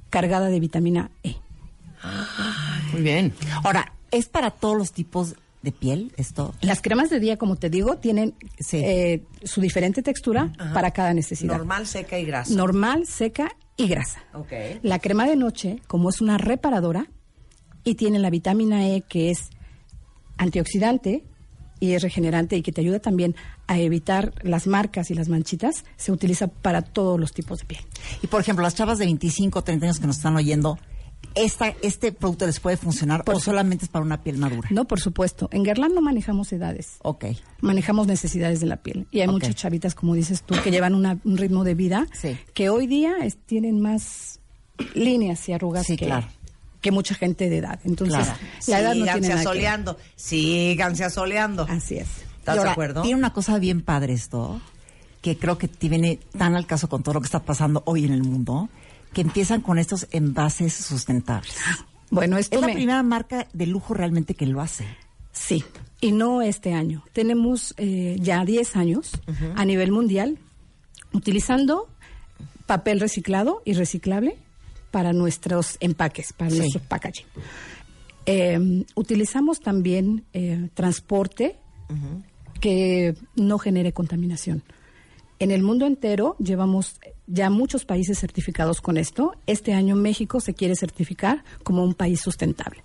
cargada 0.09 0.47
de 0.47 0.59
vitamina 0.59 1.11
E. 1.21 1.35
Muy 2.91 3.01
bien. 3.03 3.33
Ahora, 3.63 3.93
¿es 4.09 4.29
para 4.29 4.49
todos 4.49 4.75
los 4.75 4.93
tipos 4.93 5.35
de 5.61 5.71
piel 5.71 6.13
esto? 6.17 6.53
Las 6.61 6.81
cremas 6.81 7.09
de 7.09 7.19
día, 7.19 7.38
como 7.38 7.56
te 7.57 7.69
digo, 7.69 7.97
tienen 7.97 8.33
Sí. 8.59 8.77
eh, 8.77 9.23
su 9.44 9.59
diferente 9.61 10.01
textura 10.01 10.53
para 10.73 10.91
cada 10.91 11.13
necesidad. 11.13 11.57
Normal, 11.57 11.85
seca 11.88 12.17
y 12.19 12.25
grasa. 12.25 12.53
Normal, 12.53 13.06
seca 13.07 13.51
y 13.77 13.88
grasa. 13.88 14.19
Ok. 14.33 14.51
La 14.83 15.00
crema 15.00 15.27
de 15.27 15.35
noche, 15.35 15.81
como 15.88 16.09
es 16.09 16.21
una 16.21 16.38
reparadora 16.38 17.07
y 17.83 17.95
tiene 17.95 18.19
la 18.19 18.29
vitamina 18.29 18.88
E 18.88 19.01
que 19.01 19.31
es 19.31 19.50
antioxidante 20.38 21.23
y 21.81 21.94
es 21.94 22.01
regenerante 22.01 22.57
y 22.57 22.61
que 22.61 22.71
te 22.73 22.81
ayuda 22.81 23.00
también 23.00 23.35
a 23.67 23.79
evitar 23.79 24.33
las 24.44 24.67
marcas 24.67 25.11
y 25.11 25.13
las 25.13 25.29
manchitas, 25.29 25.85
se 25.95 26.11
utiliza 26.11 26.47
para 26.47 26.81
todos 26.81 27.18
los 27.19 27.31
tipos 27.31 27.59
de 27.59 27.66
piel. 27.66 27.81
Y 28.21 28.28
por 28.28 28.42
ejemplo, 28.42 28.63
las 28.63 28.75
chavas 28.75 28.97
de 28.97 29.06
25 29.06 29.59
o 29.59 29.63
30 29.63 29.85
años 29.85 29.99
que 29.99 30.07
nos 30.07 30.18
están 30.18 30.35
oyendo, 30.35 30.78
esta, 31.36 31.74
¿este 31.81 32.12
producto 32.12 32.45
les 32.45 32.59
puede 32.59 32.78
funcionar 32.78 33.24
o 33.26 33.40
solamente 33.40 33.86
es 33.86 33.90
para 33.90 34.04
una 34.04 34.21
piel 34.21 34.38
madura? 34.38 34.68
No, 34.71 34.86
por 34.86 35.00
supuesto. 35.00 35.50
En 35.52 35.64
Guerlain 35.64 35.94
no 35.94 36.02
manejamos 36.02 36.52
edades. 36.52 36.98
Ok. 37.04 37.26
Manejamos 37.62 38.07
necesidades 38.07 38.59
de 38.59 38.66
la 38.66 38.78
piel. 38.78 39.07
Y 39.12 39.21
hay 39.21 39.28
muchas 39.28 39.56
chavitas, 39.56 39.95
como 39.95 40.16
dices 40.16 40.44
tú, 40.44 40.56
que 40.64 40.71
llevan 40.71 40.95
una- 40.95 41.18
un 41.24 41.38
ritmo 41.38 41.64
de 41.64 41.76
vida 41.76 42.07
Sí. 42.14 42.38
que 42.54 42.69
hoy 42.69 42.88
día 42.88 43.14
es- 43.21 43.38
tienen 43.38 43.80
más 43.81 44.40
líneas 44.94 45.48
y 45.50 45.54
arrugas 45.54 45.86
Sí, 45.86 45.98
que, 45.98 46.06
claro. 46.07 46.28
que 46.81 46.92
mucha 46.92 47.16
gente 47.16 47.50
de 47.50 47.57
edad. 47.57 47.80
Entonces, 47.83 48.16
Claro. 48.26 48.40
la 48.68 48.80
edad 48.80 48.95
no 48.95 49.04
tiene 49.04 49.12
Síganse 49.12 49.30
nada 49.30 49.42
que 49.42 49.48
asoleando. 49.50 49.98
Síganse 50.16 51.04
asoleando. 51.04 51.66
Así 51.69 51.98
es. 51.98 52.07
¿Estás 52.40 52.57
ahora, 52.57 52.69
de 52.69 52.71
acuerdo? 52.71 53.02
Tiene 53.02 53.18
una 53.18 53.33
cosa 53.33 53.59
bien 53.59 53.81
padre 53.81 54.14
esto, 54.14 54.62
que 55.21 55.38
creo 55.38 55.57
que 55.57 55.68
te 55.68 55.90
viene 55.90 56.19
tan 56.38 56.56
al 56.56 56.66
caso 56.66 56.88
con 56.88 57.04
todo 57.04 57.16
lo 57.16 57.21
que 57.21 57.26
está 57.26 57.40
pasando 57.44 57.83
hoy 57.86 58.06
en 58.06 58.14
el 58.14 58.24
mundo, 58.24 58.69
que 59.13 59.21
empiezan 59.21 59.61
con 59.61 59.80
estos 59.80 60.07
envases 60.11 60.73
sustentables. 60.73 61.56
Bueno, 62.11 62.37
esto 62.37 62.56
Es 62.56 62.61
la 62.61 62.68
me- 62.68 62.73
primera 62.73 63.04
marca 63.04 63.47
de 63.54 63.66
lujo 63.68 63.94
realmente 63.94 64.33
que 64.35 64.45
lo 64.45 64.61
hace. 64.61 64.85
Sí, 65.31 65.63
y 66.01 66.11
no 66.11 66.42
este 66.42 66.73
año. 66.73 67.04
Tenemos 67.13 67.73
eh, 67.78 68.18
ya 68.19 68.44
10 68.45 68.75
años 68.75 69.11
a 69.56 69.63
nivel 69.66 69.92
mundial 69.92 70.37
utilizando 71.13 71.87
papel 72.66 72.99
reciclado 72.99 73.61
y 73.66 73.73
reciclable 73.73 74.35
para 74.92 75.13
nuestros 75.13 75.78
empaques, 75.80 76.33
para 76.33 76.49
Sí. 76.51 76.57
nuestros 76.57 76.83
packaging. 76.83 77.25
Eh, 78.25 78.85
utilizamos 78.95 79.59
también 79.59 80.23
eh, 80.33 80.69
transporte 80.73 81.57
que 82.59 83.16
no 83.35 83.57
genere 83.59 83.94
contaminación. 83.94 84.61
En 85.39 85.51
el 85.51 85.63
mundo 85.63 85.87
entero 85.87 86.35
llevamos 86.37 86.99
ya 87.25 87.49
muchos 87.49 87.85
países 87.85 88.19
certificados 88.19 88.81
con 88.81 88.97
esto. 88.97 89.35
Este 89.47 89.73
año 89.73 89.95
México 89.95 90.41
se 90.41 90.53
quiere 90.53 90.75
certificar 90.75 91.45
como 91.63 91.83
un 91.83 91.93
país 91.93 92.19
sustentable. 92.19 92.83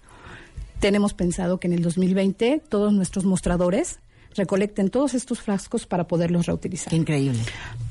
Tenemos 0.78 1.14
pensado 1.14 1.58
que 1.58 1.66
en 1.66 1.72
el 1.72 1.82
2020 1.82 2.62
todos 2.68 2.92
nuestros 2.92 3.24
mostradores 3.24 3.98
recolecten 4.36 4.90
todos 4.90 5.14
estos 5.14 5.40
frascos 5.40 5.86
para 5.86 6.06
poderlos 6.06 6.46
reutilizar. 6.46 6.90
Qué 6.90 6.96
increíble. 6.96 7.40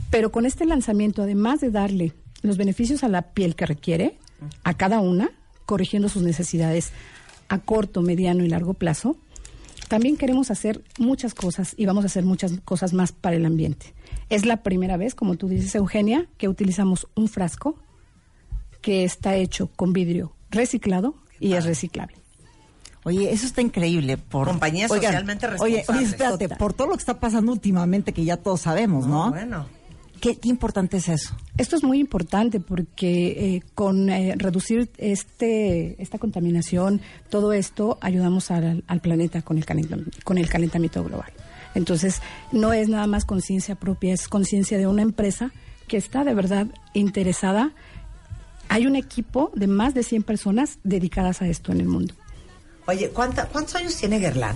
Pero 0.09 0.31
con 0.31 0.45
este 0.45 0.65
lanzamiento, 0.65 1.23
además 1.23 1.59
de 1.59 1.69
darle 1.69 2.13
los 2.41 2.55
beneficios 2.55 3.03
a 3.03 3.09
la 3.09 3.33
piel 3.33 3.55
que 3.55 3.65
requiere, 3.65 4.17
a 4.63 4.75
cada 4.75 5.01
una, 5.01 5.31
corrigiendo 5.65 6.07
sus 6.07 6.23
necesidades 6.23 6.91
a 7.49 7.59
corto, 7.59 8.01
mediano 8.01 8.45
y 8.45 8.49
largo 8.49 8.73
plazo, 8.73 9.17
también 9.89 10.15
queremos 10.15 10.51
hacer 10.51 10.83
muchas 10.97 11.33
cosas 11.33 11.73
y 11.77 11.85
vamos 11.85 12.05
a 12.05 12.07
hacer 12.07 12.23
muchas 12.23 12.59
cosas 12.63 12.93
más 12.93 13.11
para 13.11 13.35
el 13.35 13.45
ambiente. 13.45 13.93
Es 14.29 14.45
la 14.45 14.57
primera 14.63 14.97
vez, 14.97 15.15
como 15.15 15.35
tú 15.35 15.47
dices, 15.47 15.73
Eugenia, 15.75 16.27
que 16.37 16.47
utilizamos 16.47 17.07
un 17.15 17.27
frasco 17.27 17.77
que 18.81 19.03
está 19.03 19.35
hecho 19.35 19.69
con 19.75 19.93
vidrio 19.93 20.33
reciclado 20.51 21.15
y 21.39 21.53
es 21.53 21.65
reciclable. 21.65 22.15
Oye, 23.05 23.31
eso 23.33 23.45
está 23.45 23.61
increíble. 23.61 24.17
Por 24.17 24.47
Compañía 24.47 24.87
Oigan, 24.89 25.11
socialmente 25.11 25.47
Oye, 25.47 25.57
oye, 25.59 25.75
responsable. 25.77 26.07
espérate, 26.07 26.49
por 26.55 26.73
todo 26.73 26.87
lo 26.87 26.93
que 26.93 26.99
está 26.99 27.19
pasando 27.19 27.51
últimamente, 27.51 28.13
que 28.13 28.23
ya 28.23 28.37
todos 28.37 28.61
sabemos, 28.61 29.07
¿no? 29.07 29.31
Bueno. 29.31 29.65
¿Qué, 30.21 30.37
qué 30.37 30.47
importante 30.47 30.97
es 30.97 31.09
eso? 31.09 31.35
Esto 31.57 31.75
es 31.75 31.83
muy 31.83 31.99
importante 31.99 32.61
porque 32.61 33.55
eh, 33.55 33.63
con 33.75 34.09
eh, 34.09 34.35
reducir 34.37 34.89
este 34.97 36.01
esta 36.01 36.17
contaminación, 36.17 37.01
todo 37.29 37.51
esto 37.51 37.97
ayudamos 37.99 38.49
al, 38.49 38.85
al 38.87 39.01
planeta 39.01 39.41
con 39.41 39.57
el, 39.57 39.65
con 40.23 40.37
el 40.37 40.49
calentamiento 40.49 41.03
global. 41.03 41.33
Entonces, 41.75 42.21
no 42.51 42.73
es 42.73 42.89
nada 42.89 43.07
más 43.07 43.25
conciencia 43.25 43.75
propia, 43.75 44.13
es 44.13 44.27
conciencia 44.27 44.77
de 44.77 44.87
una 44.87 45.01
empresa 45.01 45.51
que 45.87 45.97
está 45.97 46.23
de 46.23 46.33
verdad 46.33 46.67
interesada. 46.93 47.71
Hay 48.69 48.87
un 48.87 48.95
equipo 48.95 49.51
de 49.55 49.67
más 49.67 49.93
de 49.93 50.03
100 50.03 50.23
personas 50.23 50.79
dedicadas 50.83 51.41
a 51.41 51.47
esto 51.47 51.71
en 51.71 51.81
el 51.81 51.87
mundo. 51.87 52.13
Oye, 52.87 53.09
¿cuánta- 53.09 53.47
¿cuántos 53.47 53.75
años 53.75 53.95
tiene 53.95 54.19
Guerlain? 54.19 54.55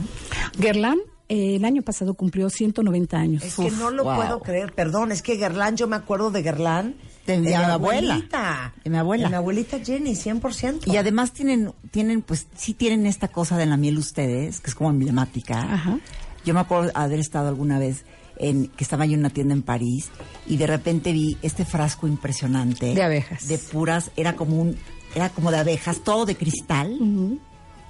Guerlain 0.57 0.99
eh, 1.29 1.57
el 1.57 1.65
año 1.65 1.81
pasado 1.81 2.13
cumplió 2.13 2.49
190 2.49 3.17
años. 3.17 3.43
Es 3.43 3.55
que 3.55 3.69
no 3.71 3.91
lo 3.91 4.05
wow. 4.05 4.15
puedo 4.15 4.39
creer, 4.39 4.71
perdón, 4.73 5.11
es 5.11 5.21
que 5.21 5.35
Guerlain, 5.35 5.75
yo 5.75 5.85
me 5.87 5.97
acuerdo 5.97 6.31
de 6.31 6.41
Guerlain. 6.41 6.95
De 7.25 7.37
mi 7.37 7.51
abuela. 7.53 7.73
abuelita. 8.13 8.73
De 8.81 8.89
mi 8.89 8.97
abuela. 8.97 9.23
De 9.25 9.29
mi 9.31 9.35
abuelita 9.35 9.79
Jenny, 9.83 10.15
100%. 10.15 10.83
Y 10.87 10.95
además 10.95 11.33
tienen, 11.33 11.73
tienen, 11.91 12.21
pues 12.21 12.47
sí 12.55 12.73
tienen 12.73 13.05
esta 13.05 13.27
cosa 13.27 13.57
de 13.57 13.65
la 13.65 13.75
miel 13.75 13.97
ustedes, 13.97 14.61
que 14.61 14.69
es 14.69 14.75
como 14.75 14.89
emblemática. 14.89 15.59
Ajá. 15.73 15.99
Yo 16.47 16.53
me 16.53 16.61
acuerdo 16.61 16.91
haber 16.93 17.19
estado 17.19 17.49
alguna 17.49 17.77
vez 17.77 18.05
en 18.37 18.67
que 18.69 18.83
estaba 18.85 19.05
yo 19.05 19.15
en 19.15 19.19
una 19.19 19.29
tienda 19.31 19.53
en 19.53 19.63
París 19.63 20.07
y 20.47 20.55
de 20.55 20.65
repente 20.65 21.11
vi 21.11 21.37
este 21.41 21.65
frasco 21.65 22.07
impresionante 22.07 22.93
De 22.95 23.03
abejas. 23.03 23.49
de 23.49 23.57
puras, 23.57 24.11
era 24.15 24.33
como 24.37 24.61
un, 24.61 24.77
era 25.13 25.27
como 25.29 25.51
de 25.51 25.57
abejas, 25.57 25.99
todo 26.05 26.25
de 26.25 26.35
cristal. 26.37 26.97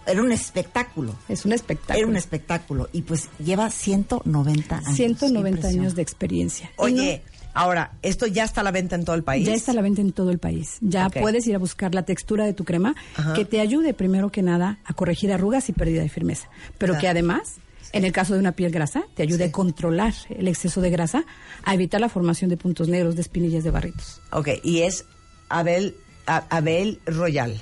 Era 0.08 0.24
un 0.24 0.32
espectáculo. 0.32 1.14
Es 1.30 1.46
un 1.46 1.52
espectáculo. 1.54 2.00
Era 2.00 2.08
un 2.08 2.16
espectáculo 2.16 2.90
y 2.94 3.04
pues 3.04 3.30
lleva 3.38 3.70
190 3.70 4.78
años. 4.78 4.96
190 4.96 5.44
Qué 5.44 5.50
impresión. 5.56 5.82
años 5.82 5.96
de 5.96 6.02
experiencia. 6.02 6.72
Oye, 6.78 7.22
ahora, 7.54 7.92
¿esto 8.02 8.26
ya 8.26 8.44
está 8.46 8.62
a 8.62 8.64
la 8.64 8.72
venta 8.72 8.96
en 8.96 9.06
todo 9.06 9.16
el 9.18 9.24
país? 9.24 9.46
Ya 9.46 9.54
está 9.54 9.72
a 9.74 9.76
la 9.76 9.82
venta 9.84 10.02
en 10.02 10.14
todo 10.14 10.32
el 10.32 10.40
país. 10.40 10.78
Ya 10.82 11.10
puedes 11.10 11.46
ir 11.46 11.54
a 11.54 11.60
buscar 11.60 11.94
la 11.94 12.04
textura 12.06 12.46
de 12.46 12.54
tu 12.54 12.64
crema 12.64 12.96
Ajá. 13.18 13.34
que 13.34 13.46
te 13.46 13.60
ayude 13.60 13.94
primero 13.94 14.32
que 14.32 14.42
nada 14.42 14.80
a 14.86 14.94
corregir 14.94 15.32
arrugas 15.32 15.70
y 15.70 15.74
pérdida 15.74 16.02
de 16.02 16.10
firmeza, 16.10 16.48
pero 16.80 16.94
Claro. 16.94 17.02
que 17.02 17.08
además, 17.10 17.56
en 17.94 18.04
el 18.06 18.12
caso 18.12 18.34
de 18.34 18.40
una 18.40 18.52
piel 18.54 18.72
grasa, 18.72 19.04
te 19.16 19.24
ayude 19.24 19.46
Sí. 19.46 19.50
a 19.50 19.52
controlar 19.52 20.14
el 20.30 20.48
exceso 20.48 20.82
de 20.82 20.90
grasa, 20.90 21.26
a 21.64 21.74
evitar 21.74 22.02
la 22.02 22.10
formación 22.10 22.50
de 22.50 22.58
puntos 22.58 22.88
negros, 22.88 23.16
de 23.16 23.22
espinillas, 23.22 23.64
de 23.64 23.72
barritos. 23.72 24.22
Ok, 24.32 24.50
y 24.64 24.82
es 24.82 25.06
Abel, 25.50 25.96
A- 26.26 26.44
Abel 26.50 27.00
Royal. 27.06 27.62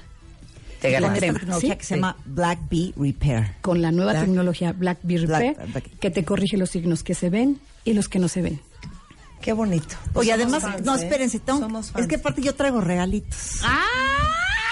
Esta 0.81 1.13
crema, 1.15 1.39
tecnología 1.39 1.71
sí. 1.73 1.77
que 1.79 1.83
se 1.83 1.95
llama 1.95 2.15
Black 2.25 2.59
Bee 2.69 2.93
Repair. 2.95 3.55
Con 3.61 3.81
la 3.81 3.91
nueva 3.91 4.11
Black- 4.11 4.25
tecnología 4.25 4.71
Black 4.73 4.99
Black- 5.01 5.21
Repair, 5.21 5.57
Black- 5.71 5.99
que 5.99 6.11
te 6.11 6.23
corrige 6.23 6.57
los 6.57 6.69
signos 6.69 7.01
que 7.03 7.15
se 7.15 7.31
ven 7.31 7.59
y 7.85 7.93
los 7.93 8.07
que 8.07 8.19
no 8.19 8.27
se 8.27 8.43
ven. 8.43 8.61
Qué 9.41 9.53
bonito. 9.53 9.95
Oye, 10.13 10.31
además, 10.33 10.61
fans, 10.63 10.83
no, 10.83 10.95
¿eh? 10.95 11.03
espérense, 11.03 11.39
tengo- 11.39 11.67
es 11.97 12.07
que 12.07 12.15
aparte 12.15 12.41
yo 12.41 12.53
traigo 12.55 12.81
regalitos. 12.81 13.61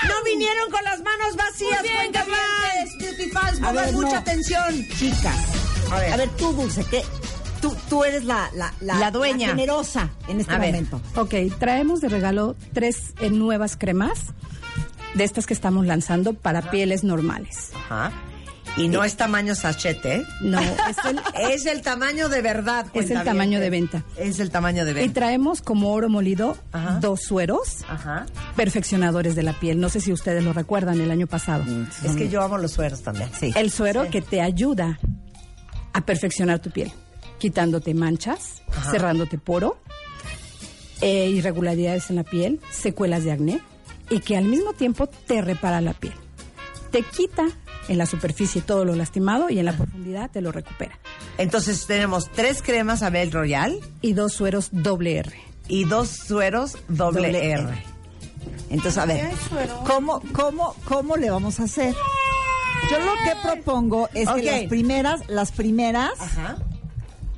No 0.08 0.24
vinieron 0.26 0.70
con 0.72 0.84
las 0.84 1.00
manos 1.02 1.36
vacías, 1.36 1.82
cuentavientes, 1.82 2.98
beauty 3.00 3.30
fans, 3.32 3.58
A 3.62 3.68
pongan 3.68 3.76
ver, 3.86 3.94
mucha 3.94 4.10
no. 4.12 4.18
atención. 4.18 4.86
Chicas, 4.98 5.46
A 5.92 6.00
ver. 6.00 6.14
a 6.14 6.18
ver 6.18 6.30
tú, 6.32 6.52
Dulce, 6.54 6.84
que 6.86 7.04
tú, 7.62 7.76
tú 7.90 8.04
eres 8.04 8.24
la, 8.26 8.50
la, 8.54 8.74
La 8.82 9.12
dueña. 9.12 9.50
generosa 9.50 10.10
en 10.28 10.40
este 10.42 10.54
A 10.54 10.58
ver. 10.58 10.72
momento. 10.74 11.02
Ok, 11.16 11.34
traemos 11.60 12.02
de 12.02 12.10
regalo 12.10 12.56
tres 12.74 13.14
eh, 13.22 13.30
nuevas 13.30 13.76
cremas 13.78 14.20
de 15.14 15.24
estas 15.24 15.46
que 15.46 15.54
estamos 15.54 15.86
lanzando 15.86 16.34
para 16.34 16.70
pieles 16.72 17.04
normales. 17.04 17.70
Ajá. 17.76 18.12
Y 18.76 18.88
no 18.88 19.04
es 19.04 19.16
tamaño 19.16 19.54
sachet, 19.54 20.04
¿eh? 20.06 20.26
No, 20.42 20.60
es 20.62 20.98
el, 21.08 21.22
Es 21.52 21.66
el 21.68 21.82
tamaño 21.84 22.28
de 22.28 22.42
verdad. 22.42 22.88
Es 22.94 23.12
el 23.12 23.24
tamaño 23.24 23.60
de 23.60 23.70
venta. 23.70 24.04
Es 24.18 24.40
el 24.40 24.50
tamaño 24.50 24.84
de 24.84 24.92
y 24.92 24.94
venta. 24.96 25.14
traemos 25.14 25.62
como 25.62 25.92
oro 25.94 26.10
molido 26.10 26.58
Ajá. 26.72 26.98
dos 27.00 27.22
sueros 27.22 27.84
Ajá. 27.88 28.26
perfeccionadores 28.56 29.36
de 29.36 29.44
la 29.44 29.54
piel. 29.60 29.80
No 29.80 29.90
sé 29.90 30.02
si 30.02 30.12
ustedes 30.12 30.44
lo 30.44 30.54
recuerdan 30.54 31.00
el 31.02 31.12
año 31.12 31.28
pasado. 31.28 31.64
Es 32.04 32.16
que 32.16 32.30
yo 32.30 32.42
amo 32.42 32.58
los 32.58 32.72
sueros 32.72 33.04
también. 33.04 33.30
Sí. 33.40 33.52
El 33.56 33.70
suero 33.70 34.10
que 34.10 34.22
te 34.22 34.42
ayuda 34.42 35.00
a 35.94 36.02
perfeccionar 36.06 36.58
tu 36.60 36.72
piel, 36.72 36.92
quitándote 37.38 37.94
manchas, 37.94 38.64
Ajá. 38.76 38.90
cerrándote 38.90 39.38
poro, 39.38 39.78
eh, 41.02 41.28
irregularidades 41.30 42.10
en 42.10 42.16
la 42.16 42.24
piel, 42.24 42.60
secuelas 42.72 43.24
de 43.24 43.34
acné 43.34 43.62
y 44.10 44.20
que 44.20 44.36
al 44.36 44.46
mismo 44.46 44.74
tiempo 44.74 45.06
te 45.08 45.42
repara 45.44 45.80
la 45.82 45.94
piel. 45.94 46.14
Te 46.94 47.02
quita 47.02 47.48
en 47.88 47.98
la 47.98 48.06
superficie 48.06 48.62
todo 48.62 48.86
lo 48.86 48.94
lastimado 48.96 49.50
y 49.50 49.58
en 49.58 49.66
la 49.66 49.76
profundidad 49.76 50.30
te 50.30 50.42
lo 50.42 50.52
recupera. 50.52 50.98
Entonces 51.40 51.88
tenemos 51.88 52.32
tres 52.32 52.62
cremas 52.62 53.02
Abel 53.02 53.32
Royal 53.32 53.80
Y 54.02 54.14
dos 54.14 54.34
sueros 54.34 54.70
doble 54.72 55.18
R. 55.18 55.34
y 55.68 55.86
dos 55.86 56.08
sueros 56.10 56.78
doble, 56.88 57.28
Doble 57.34 57.52
R. 57.52 57.64
R. 57.64 57.84
Entonces, 58.70 58.98
a 59.00 59.06
ver, 59.08 59.28
¿cómo, 59.88 60.22
cómo, 60.34 60.76
¿cómo 60.86 61.18
le 61.18 61.32
vamos 61.32 61.60
a 61.60 61.64
hacer? 61.64 61.96
Yo 62.92 63.00
lo 63.00 63.14
que 63.24 63.36
propongo 63.42 64.08
es 64.14 64.30
que 64.30 64.44
las 64.44 64.64
primeras, 64.66 65.28
las 65.28 65.52
primeras, 65.52 66.12
Ajá. 66.20 66.58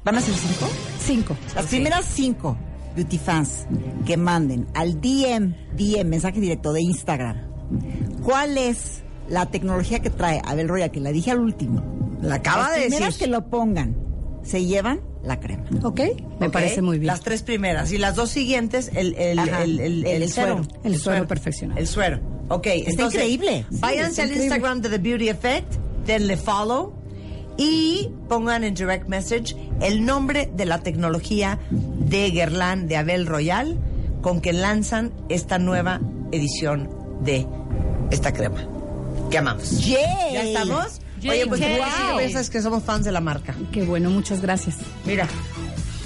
¿van 0.04 0.18
a 0.18 0.22
ser 0.22 0.34
cinco? 0.34 0.70
Cinco. 1.00 1.38
Las 1.56 1.66
primeras 1.68 2.06
cinco 2.06 2.58
beauty 2.94 3.18
fans 3.18 3.68
que 4.06 4.18
manden 4.18 4.68
al 4.74 5.00
DM, 5.00 5.56
DM, 5.78 6.10
mensaje 6.10 6.42
directo 6.42 6.74
de 6.74 6.82
Instagram, 6.82 7.38
¿cuál 8.22 8.58
es 8.58 9.05
la 9.30 9.48
tecnología 9.48 10.00
que 10.00 10.10
trae 10.10 10.42
Abel 10.46 10.68
Roya, 10.68 10.90
que 10.90 11.00
la 11.00 11.12
dije 11.12 11.32
al 11.32 11.40
último? 11.40 11.84
La 12.22 12.36
acaba 12.36 12.64
Las 12.70 12.76
de 12.76 12.82
primeras 12.84 13.08
decir. 13.14 13.26
que 13.26 13.32
lo 13.32 13.46
pongan, 13.50 13.96
se 14.44 14.66
llevan 14.66 15.02
la 15.24 15.40
crema. 15.40 15.64
¿Ok? 15.84 16.02
Me 16.40 16.50
parece 16.50 16.82
muy 16.82 17.00
bien. 17.00 17.08
Las 17.08 17.22
tres 17.22 17.42
primeras. 17.44 17.92
Y 17.92 17.98
las 17.98 18.16
dos 18.16 18.30
siguientes, 18.30 18.92
el, 18.96 19.16
el, 19.16 19.40
Ajá, 19.40 19.64
el, 19.64 19.80
el, 19.80 20.06
el 20.06 20.24
el 20.24 20.30
suero. 20.32 20.64
suero. 20.64 20.80
El 20.84 20.98
suero 21.00 21.28
perfeccionado. 21.28 21.80
El 21.80 21.88
suero. 21.88 22.20
Ok, 22.50 22.68
entonces, 22.68 23.16
increíble. 23.22 23.66
Váyanse 23.72 24.10
está 24.10 24.22
al 24.24 24.28
increíble. 24.30 24.44
Instagram 24.56 24.82
de 24.82 24.90
The 24.90 24.98
Beauty 25.00 25.30
Effect, 25.30 25.74
denle 26.06 26.38
follow 26.38 26.94
y 27.58 28.10
pongan 28.30 28.64
en 28.64 28.74
direct 28.76 29.08
message 29.08 29.56
el 29.82 30.06
nombre 30.06 30.50
de 30.56 30.66
la 30.66 30.80
tecnología 30.84 31.58
de 31.72 32.30
Guerlain 32.32 32.88
de 32.88 32.98
Abel 32.98 33.26
Royal 33.26 33.78
con 34.22 34.42
que 34.42 34.54
lanzan 34.54 35.12
esta 35.30 35.58
nueva 35.58 36.02
edición 36.32 36.90
de 37.24 37.48
esta 38.12 38.34
crema 38.34 38.68
que 39.36 39.40
amamos. 39.40 39.80
¡Yay! 39.86 40.34
¿Ya 40.34 40.44
estamos? 40.44 41.02
Yay, 41.20 41.30
Oye, 41.42 41.48
pues 41.48 41.60
wow. 41.60 42.20
es 42.20 42.50
que 42.50 42.62
somos 42.62 42.84
fans 42.84 43.04
de 43.04 43.12
la 43.12 43.20
marca. 43.20 43.54
Qué 43.74 43.84
bueno, 43.84 44.10
muchas 44.10 44.42
gracias. 44.42 44.78
Mira, 45.06 45.28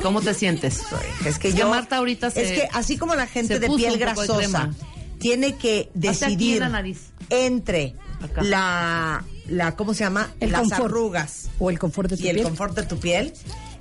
¿Cómo 0.01 0.21
te 0.21 0.33
sientes? 0.33 0.81
es 1.25 1.37
que 1.39 1.53
yo 1.53 1.69
Marta 1.69 1.97
ahorita 1.97 2.31
se- 2.31 2.41
es 2.41 2.51
que 2.61 2.67
así 2.73 2.97
como 2.97 3.13
la 3.15 3.27
gente 3.27 3.59
de 3.59 3.67
piel 3.69 3.93
de 3.93 3.99
grasosa 3.99 4.69
tiene 5.19 5.55
que 5.57 5.89
Hazte 5.93 5.99
aquí 5.99 6.07
en 6.07 6.11
decidir 6.29 6.59
la 6.61 6.69
nariz. 6.69 6.99
entre 7.29 7.95
Acá. 8.23 8.41
la 8.41 9.23
la 9.47 9.75
cómo 9.75 9.93
se 9.93 10.05
llama 10.05 10.31
El 10.39 10.51
las 10.53 10.61
confort. 10.61 10.85
arrugas 10.85 11.49
O 11.59 11.69
el 11.69 11.77
confort 11.77 12.09
de 12.09 12.17
tu 12.17 12.23
y 12.23 12.29
el 12.29 12.41
confort 12.43 12.75
de 12.77 12.83
tu 12.83 12.97
piel 12.97 13.33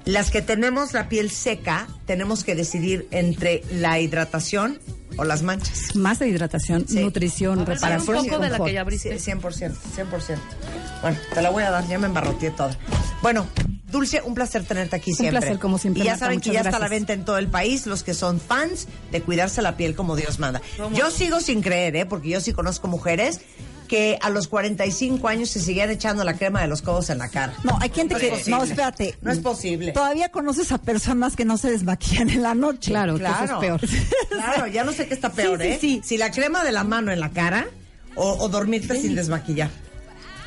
las 0.06 0.30
que 0.30 0.42
tenemos 0.42 0.92
la 0.92 1.08
piel 1.08 1.30
seca 1.30 1.86
tenemos 2.06 2.42
que 2.42 2.54
decidir 2.56 3.06
entre 3.12 3.62
la 3.70 4.00
hidratación 4.00 4.78
o 5.18 5.24
las 5.24 5.42
manchas 5.42 5.94
Más 5.94 6.18
de 6.18 6.28
hidratación, 6.28 6.86
Sí. 6.88 7.00
nutrición, 7.00 7.58
ver, 7.58 7.68
reparación 7.76 8.16
un 8.16 8.24
poco 8.26 8.38
de 8.38 8.50
la 8.50 8.58
que 8.64 8.72
ya 8.72 8.80
abriste. 8.80 9.18
Sí, 9.18 9.30
100%, 9.32 9.74
100%. 9.94 10.38
Bueno, 11.02 11.16
te 11.34 11.42
la 11.42 11.50
voy 11.50 11.62
a 11.64 11.70
dar, 11.70 11.86
ya 11.86 11.98
me 11.98 12.06
embarroteé 12.06 12.50
toda. 12.52 12.76
Bueno, 13.22 13.46
Dulce, 13.90 14.20
un 14.22 14.34
placer 14.34 14.64
tenerte 14.64 14.96
aquí 14.96 15.10
Un 15.12 15.16
siempre. 15.16 15.40
placer, 15.40 15.58
como 15.58 15.78
siempre, 15.78 16.02
Y 16.02 16.04
ya 16.06 16.12
Marta, 16.12 16.26
saben 16.26 16.40
que 16.40 16.50
ya 16.52 16.60
está 16.60 16.76
a 16.76 16.80
la 16.80 16.88
venta 16.88 17.12
en 17.14 17.24
todo 17.24 17.38
el 17.38 17.48
país 17.48 17.86
los 17.86 18.02
que 18.02 18.12
son 18.14 18.38
fans 18.38 18.86
de 19.10 19.22
cuidarse 19.22 19.62
la 19.62 19.76
piel 19.76 19.94
como 19.94 20.14
Dios 20.14 20.38
manda. 20.38 20.60
Yo 20.94 21.10
sigo 21.10 21.40
sin 21.40 21.62
creer, 21.62 21.96
¿eh? 21.96 22.04
Porque 22.06 22.28
yo 22.28 22.40
sí 22.40 22.52
conozco 22.52 22.86
mujeres 22.86 23.40
que 23.88 24.18
a 24.22 24.30
los 24.30 24.46
45 24.46 25.26
años 25.26 25.48
se 25.50 25.60
siguen 25.60 25.90
echando 25.90 26.22
la 26.22 26.34
crema 26.34 26.60
de 26.62 26.68
los 26.68 26.82
codos 26.82 27.10
en 27.10 27.18
la 27.18 27.28
cara. 27.28 27.54
No, 27.64 27.76
hay 27.80 27.90
gente 27.90 28.14
No 28.14 28.20
que... 28.20 28.28
es. 28.34 28.46
No, 28.48 28.62
espérate. 28.62 29.16
No 29.22 29.32
es 29.32 29.38
posible. 29.40 29.90
Todavía 29.92 30.30
conoces 30.30 30.70
a 30.70 30.78
personas 30.78 31.34
que 31.34 31.44
no 31.44 31.56
se 31.58 31.70
desmaquillan 31.70 32.30
en 32.30 32.42
la 32.42 32.54
noche. 32.54 32.90
Claro, 32.92 33.16
que 33.16 33.24
eso 33.24 33.32
es 33.32 33.38
Claro, 33.38 33.60
peor. 33.60 33.80
claro, 34.28 34.66
ya 34.68 34.84
no 34.84 34.92
sé 34.92 35.08
qué 35.08 35.14
está 35.14 35.30
peor, 35.32 35.58
Sí, 35.60 35.64
sí, 35.66 35.70
¿eh? 35.72 35.78
sí. 35.80 36.00
Si 36.04 36.16
la 36.18 36.30
crema 36.30 36.62
de 36.62 36.70
la 36.72 36.84
mano 36.84 37.10
en 37.10 37.18
la 37.20 37.30
cara 37.30 37.66
o, 38.14 38.32
o 38.38 38.48
dormirte 38.48 39.00
sin 39.00 39.14
desmaquillar. 39.16 39.70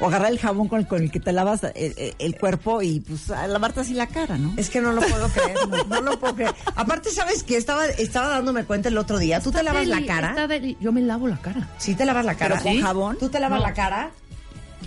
O 0.02 0.08
agarrar 0.08 0.32
el 0.32 0.40
jabón 0.40 0.68
con 0.68 0.80
el, 0.80 0.88
con 0.88 1.02
el 1.04 1.12
que 1.12 1.20
te 1.20 1.32
lavas 1.32 1.64
el, 1.64 1.94
el- 1.98 2.16
el 2.18 2.38
cuerpo 2.40 2.82
y 2.82 3.00
pues 3.02 3.30
a 3.30 3.48
lavarte 3.48 3.80
así 3.82 3.94
la 3.94 4.08
cara, 4.08 4.38
¿no? 4.38 4.54
Es 4.58 4.70
que 4.70 4.82
no 4.82 4.92
lo 4.92 5.02
puedo 5.02 5.28
creer, 5.30 5.56
no, 5.70 5.84
no 5.86 6.02
lo 6.02 6.20
puedo 6.20 6.36
creer. 6.36 6.54
Aparte, 6.76 7.12
¿sabes 7.12 7.44
que 7.44 7.56
Estaba, 7.58 7.86
estaba 7.86 8.30
dándome 8.30 8.66
cuenta 8.66 8.90
el 8.90 8.98
otro 8.98 9.18
día. 9.20 9.40
¿Tú 9.40 9.52
te 9.52 9.62
lavas 9.64 9.86
la 9.88 10.04
cara? 10.06 10.34
deli- 10.48 10.76
Yo 10.82 10.92
me 10.92 11.02
lavo 11.02 11.28
la 11.28 11.38
cara. 11.38 11.70
Sí, 11.78 11.94
te 11.96 12.04
lavas 12.06 12.26
la 12.26 12.36
cara. 12.36 12.60
¿Pero 12.64 12.74
con 12.76 12.82
jabón? 12.84 13.18
¿Tú 13.20 13.30
te 13.30 13.40
lavas 13.40 13.60
No. 13.60 13.68
la 13.68 13.74
cara? 13.74 14.12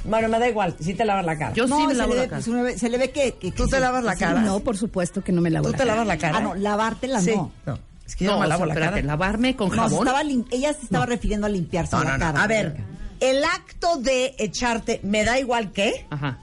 Bueno, 0.05 0.29
me 0.29 0.39
da 0.39 0.49
igual, 0.49 0.75
si 0.81 0.93
te 0.95 1.05
lavas 1.05 1.25
la 1.25 1.39
cara. 1.39 1.53
Yo 1.55 1.67
sí 1.67 1.87
me 1.87 1.95
lavo 1.95 2.15
la 2.15 2.23
ve, 2.23 2.29
cara. 2.29 2.43
se 2.43 2.51
le 2.51 2.63
ve- 2.63 2.79
se 2.79 2.89
le 2.91 2.99
ve 2.99 3.11
que... 3.11 3.33
que- 3.37 3.53
¿Tú 3.53 3.65
que 3.65 3.71
te 3.71 3.77
se- 3.77 3.81
lavas 3.81 4.05
la 4.05 4.17
cara? 4.17 4.41
No, 4.43 4.61
por 4.61 4.77
supuesto 4.77 5.23
que 5.23 5.33
no 5.33 5.41
me 5.41 5.49
lavo 5.51 5.67
¿Tú 5.67 5.73
la 5.73 5.79
te 5.79 5.85
cara. 5.85 5.93
lavas 5.95 6.07
la 6.09 6.19
cara? 6.19 6.39
Ah, 6.39 6.41
no, 6.41 6.55
lavártela 6.57 7.21
Sí. 7.21 7.31
no. 7.35 7.53
No, 7.65 7.79
es 8.07 8.17
que 8.17 8.25
yo 8.25 8.31
no, 8.33 8.37
No, 8.37 8.41
me 8.41 8.47
o 8.47 8.49
lavo 8.51 8.59
sea, 8.59 8.67
la 8.67 8.73
espérate, 8.75 8.95
cara. 8.97 9.07
lavarme 9.07 9.57
con 9.57 9.69
No, 9.69 9.75
se 9.75 9.81
jabón. 9.81 10.07
estaba 10.09 10.23
lim- 10.25 10.47
ella 10.51 10.73
se 10.75 10.83
estaba 10.85 11.07
refiriendo 11.07 11.47
a 11.47 11.51
limpiarse 11.51 11.97
No, 11.97 12.05
la 12.05 12.19
cara. 12.19 12.43
A 12.43 12.47
ver, 12.47 12.77
el 13.21 13.45
acto 13.45 13.97
de 13.97 14.35
echarte, 14.39 15.01
me 15.03 15.25
da 15.25 15.39
igual 15.39 15.73
qué, 15.73 16.07
Ajá, 16.11 16.39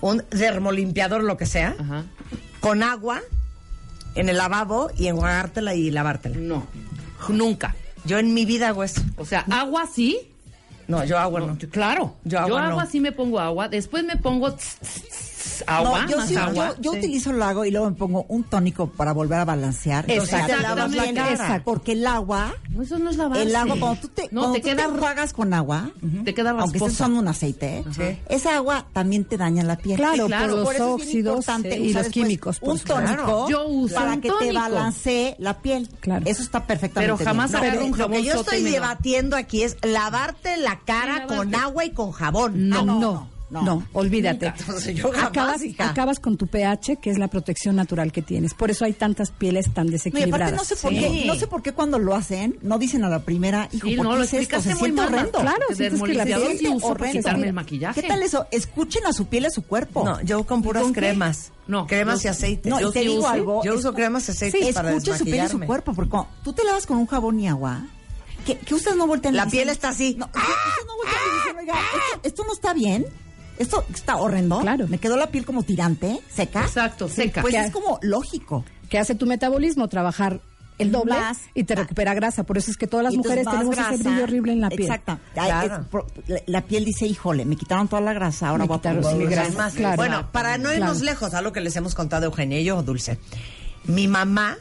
un 0.00 0.22
dermolimpiador, 0.30 1.22
lo 1.22 1.36
que 1.36 1.46
sea, 1.46 1.74
ajá. 1.78 2.04
con 2.60 2.82
agua 2.82 3.20
en 4.14 4.28
el 4.28 4.36
lavabo 4.38 4.90
y 4.96 5.06
enjuagártela 5.08 5.74
y 5.74 5.90
lavártela. 5.90 6.36
No, 6.36 6.66
nunca. 7.28 7.74
Yo 8.04 8.18
en 8.18 8.32
mi 8.34 8.44
vida 8.46 8.68
hago 8.68 8.82
eso. 8.82 9.02
O 9.16 9.24
sea, 9.24 9.44
agua 9.50 9.84
sí. 9.92 10.18
No, 10.88 11.04
yo 11.04 11.18
agua 11.18 11.40
no. 11.40 11.46
No, 11.48 11.58
yo- 11.58 11.68
claro. 11.70 12.16
Yo 12.24 12.38
agua 12.40 12.68
no. 12.68 12.86
sí 12.90 12.98
me 12.98 13.12
pongo 13.12 13.38
agua. 13.38 13.68
Después 13.68 14.02
me 14.04 14.16
pongo 14.16 14.52
tss, 14.54 15.29
agua, 15.66 16.02
no, 16.02 16.08
yo, 16.10 16.16
más 16.18 16.28
sí, 16.28 16.36
agua. 16.36 16.74
yo, 16.76 16.82
yo 16.82 16.92
sí. 16.92 16.98
utilizo 16.98 17.30
el 17.30 17.42
agua 17.42 17.66
y 17.66 17.70
luego 17.70 17.90
me 17.90 17.96
pongo 17.96 18.24
un 18.28 18.44
tónico 18.44 18.88
para 18.90 19.12
volver 19.12 19.38
a 19.40 19.44
balancear. 19.44 20.04
Entonces 20.08 20.34
Entonces, 20.34 20.56
te 20.56 20.62
lavas 20.62 20.90
la 20.92 21.12
cara. 21.14 21.30
exacto, 21.30 21.62
Porque 21.70 21.92
el 21.92 22.06
agua, 22.06 22.54
No, 22.70 22.82
eso 22.82 22.98
no 22.98 23.10
es 23.10 23.16
lavarse. 23.16 23.42
el 23.44 23.56
agua, 23.56 23.76
cuando 23.78 24.00
tú 24.00 24.08
te, 24.08 24.22
No, 24.30 24.40
cuando 24.42 24.52
te 24.54 24.60
tú 24.60 24.64
queda 24.68 24.76
te 25.26 25.32
con 25.32 25.54
agua, 25.54 25.90
Te 26.24 26.34
queda 26.34 26.50
aunque 26.50 26.64
estés 26.78 26.80
rasposa. 26.80 26.92
usando 26.92 27.20
un 27.20 27.28
aceite, 27.28 27.84
Sí. 27.94 28.18
esa 28.28 28.56
agua 28.56 28.86
también 28.92 29.24
te 29.24 29.36
daña 29.36 29.62
la 29.62 29.76
piel. 29.76 29.96
Claro, 29.96 30.26
claro, 30.26 30.48
por 30.48 30.56
los 30.56 30.74
Por 30.74 30.82
óxidos 31.00 31.34
importante 31.36 31.78
y 31.78 31.92
los 31.92 32.08
químicos. 32.08 32.58
por 32.60 32.70
un 32.70 32.78
tónico 32.80 33.48
Yo 33.48 33.66
uso 33.66 33.94
para 33.94 34.12
un 34.14 34.20
que 34.20 34.30
te 34.38 34.52
balancee 34.52 35.36
la 35.38 35.60
piel. 35.60 35.88
Claro. 36.00 36.24
Eso 36.26 36.42
está 36.42 36.66
perfectamente 36.66 37.14
Pero 37.16 37.24
jamás 37.24 37.50
bien. 37.52 37.64
agarro 37.64 37.84
un 37.84 37.90
Lo 37.92 37.96
jabón 37.96 38.12
que 38.12 38.22
yo 38.24 38.34
estoy 38.34 38.62
lo- 38.62 38.70
debatiendo 38.70 39.36
aquí 39.36 39.62
es 39.62 39.76
lavarte 39.82 40.56
la 40.56 40.78
cara 40.80 41.26
con 41.26 41.54
agua 41.54 41.84
y 41.84 41.90
con 41.90 42.12
jabón. 42.12 42.68
No, 42.68 42.78
Ah, 42.80 42.82
no, 42.84 43.28
no, 43.50 43.62
no, 43.62 43.86
olvídate. 43.92 44.46
Nunca. 44.46 44.58
Entonces, 44.60 44.94
yo 44.96 45.10
jamás, 45.10 45.28
acabas, 45.28 45.60
acabas 45.78 46.20
con 46.20 46.36
tu 46.36 46.46
pH, 46.46 46.96
que 46.96 47.10
es 47.10 47.18
la 47.18 47.28
protección 47.28 47.76
natural 47.76 48.12
que 48.12 48.22
tienes. 48.22 48.54
Por 48.54 48.70
eso 48.70 48.84
hay 48.84 48.92
tantas 48.92 49.30
pieles 49.30 49.72
tan 49.74 49.88
desequilibradas. 49.88 50.52
aparte 50.54 50.56
no 50.56 50.64
sé 50.64 50.76
por 50.82 50.92
Sí. 50.92 50.98
qué, 51.00 51.24
no 51.26 51.34
sé 51.34 51.46
por 51.46 51.62
qué 51.62 51.72
cuando 51.72 51.98
lo 51.98 52.14
hacen, 52.14 52.58
no 52.62 52.78
dicen 52.78 53.04
a 53.04 53.08
la 53.08 53.20
primera, 53.24 53.68
hijo, 53.72 53.88
Sí, 53.88 53.96
¿por 53.96 54.04
no, 54.06 54.12
qué 54.12 54.18
lo 54.18 54.24
hice 54.24 54.38
esto? 54.40 54.60
Se 54.62 54.70
muy 54.70 54.78
siente 54.78 55.00
horrendo. 55.02 55.32
Claro, 55.40 55.64
sientes 55.74 56.02
que 56.02 56.14
la 56.14 56.24
piel 56.24 56.40
para 56.40 56.86
horrendo. 56.86 57.18
quitarme 57.18 57.46
el 57.48 57.52
maquillaje. 57.52 58.00
¿Qué 58.02 58.08
tal 58.08 58.22
eso? 58.22 58.46
Escuchen 58.50 59.04
a 59.06 59.12
su 59.12 59.26
piel 59.26 59.44
y 59.44 59.46
a 59.46 59.50
su 59.50 59.62
cuerpo. 59.62 60.04
No, 60.04 60.20
yo 60.22 60.44
con 60.46 60.62
puras 60.62 60.82
¿Con 60.82 60.92
qué? 60.92 61.00
cremas. 61.00 61.52
No, 61.66 61.86
cremas 61.86 62.20
y 62.20 62.24
yo- 62.24 62.30
aceite. 62.30 62.68
No, 62.68 62.80
yo 62.80 62.90
te 62.92 63.00
sí 63.00 63.06
digo 63.08 63.20
uso- 63.20 63.28
algo. 63.28 63.64
Yo 63.64 63.72
es- 63.74 63.78
uso 63.80 63.94
cremas 63.94 64.28
y 64.28 64.32
aceite 64.32 64.66
Sí, 64.66 64.72
para 64.72 64.90
escuchen 64.90 65.18
su 65.18 65.24
piel 65.24 65.44
y 65.44 65.48
su 65.48 65.60
cuerpo, 65.60 65.92
porque 65.94 66.10
cuando 66.10 66.28
tú 66.42 66.52
te 66.52 66.64
lavas 66.64 66.86
con 66.86 66.98
un 66.98 67.06
jabón 67.06 67.38
y 67.40 67.48
agua, 67.48 67.84
que, 68.44 68.56
que 68.58 68.74
ustedes 68.74 68.96
no 68.96 69.06
voltean 69.06 69.36
La 69.36 69.46
piel 69.46 69.68
está 69.68 69.90
así. 69.90 70.14
No, 70.18 70.26
ustedes 70.26 70.86
no 70.86 70.96
voltean 70.96 71.22
y 71.26 71.36
dicen, 71.38 71.58
oiga, 71.58 71.74
esto, 71.74 72.20
esto 72.28 72.44
no 72.44 72.52
está 72.54 72.72
bien. 72.74 73.06
Esto 73.60 73.84
está 73.94 74.16
horrendo. 74.16 74.58
Claro. 74.60 74.88
Me 74.88 74.98
quedó 74.98 75.16
la 75.16 75.28
piel 75.28 75.44
como 75.44 75.62
tirante, 75.62 76.18
seca. 76.34 76.62
Exacto, 76.62 77.08
seca. 77.08 77.42
Pues 77.42 77.54
¿Qué 77.54 77.60
es 77.60 77.70
como 77.70 77.98
lógico. 78.02 78.64
que 78.88 78.98
hace 78.98 79.14
tu 79.14 79.26
metabolismo 79.26 79.86
trabajar 79.86 80.40
el 80.78 80.90
doble 80.90 81.12
Más. 81.12 81.40
y 81.54 81.64
te 81.64 81.74
recupera 81.74 82.14
grasa. 82.14 82.44
Por 82.44 82.56
eso 82.56 82.70
es 82.70 82.78
que 82.78 82.86
todas 82.86 83.04
las 83.04 83.14
mujeres 83.14 83.44
tenemos 83.46 83.74
ese 83.74 83.82
grasa. 83.82 84.02
brillo 84.02 84.22
horrible 84.24 84.52
en 84.52 84.60
la 84.62 84.70
piel. 84.70 84.82
Exacto. 84.82 85.18
Claro. 85.34 85.86
la, 86.26 86.40
la 86.46 86.60
piel 86.62 86.86
dice, 86.86 87.06
híjole, 87.06 87.44
me 87.44 87.54
quitaron 87.56 87.86
toda 87.86 88.00
la 88.00 88.14
grasa, 88.14 88.48
ahora 88.48 88.64
Me 88.64 88.68
voy 88.68 88.76
a 88.76 88.78
quitaron 88.80 89.02
poner 89.02 89.18
mi 89.18 89.26
grasa. 89.26 89.42
grasa. 89.50 89.58
Más. 89.62 89.74
Claro. 89.74 89.96
Bueno, 89.96 90.32
para 90.32 90.56
no 90.56 90.72
irnos 90.72 90.92
Claro. 91.00 91.04
lejos 91.04 91.34
a 91.34 91.42
lo 91.42 91.52
que 91.52 91.60
les 91.60 91.76
hemos 91.76 91.94
contado 91.94 92.24
Eugenia 92.24 92.58
y 92.58 92.64
yo, 92.64 92.82
Dulce. 92.82 93.18
Mi 93.84 94.08
mamá 94.08 94.56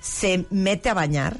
se 0.00 0.44
mete 0.50 0.88
a 0.90 0.94
bañar 0.94 1.36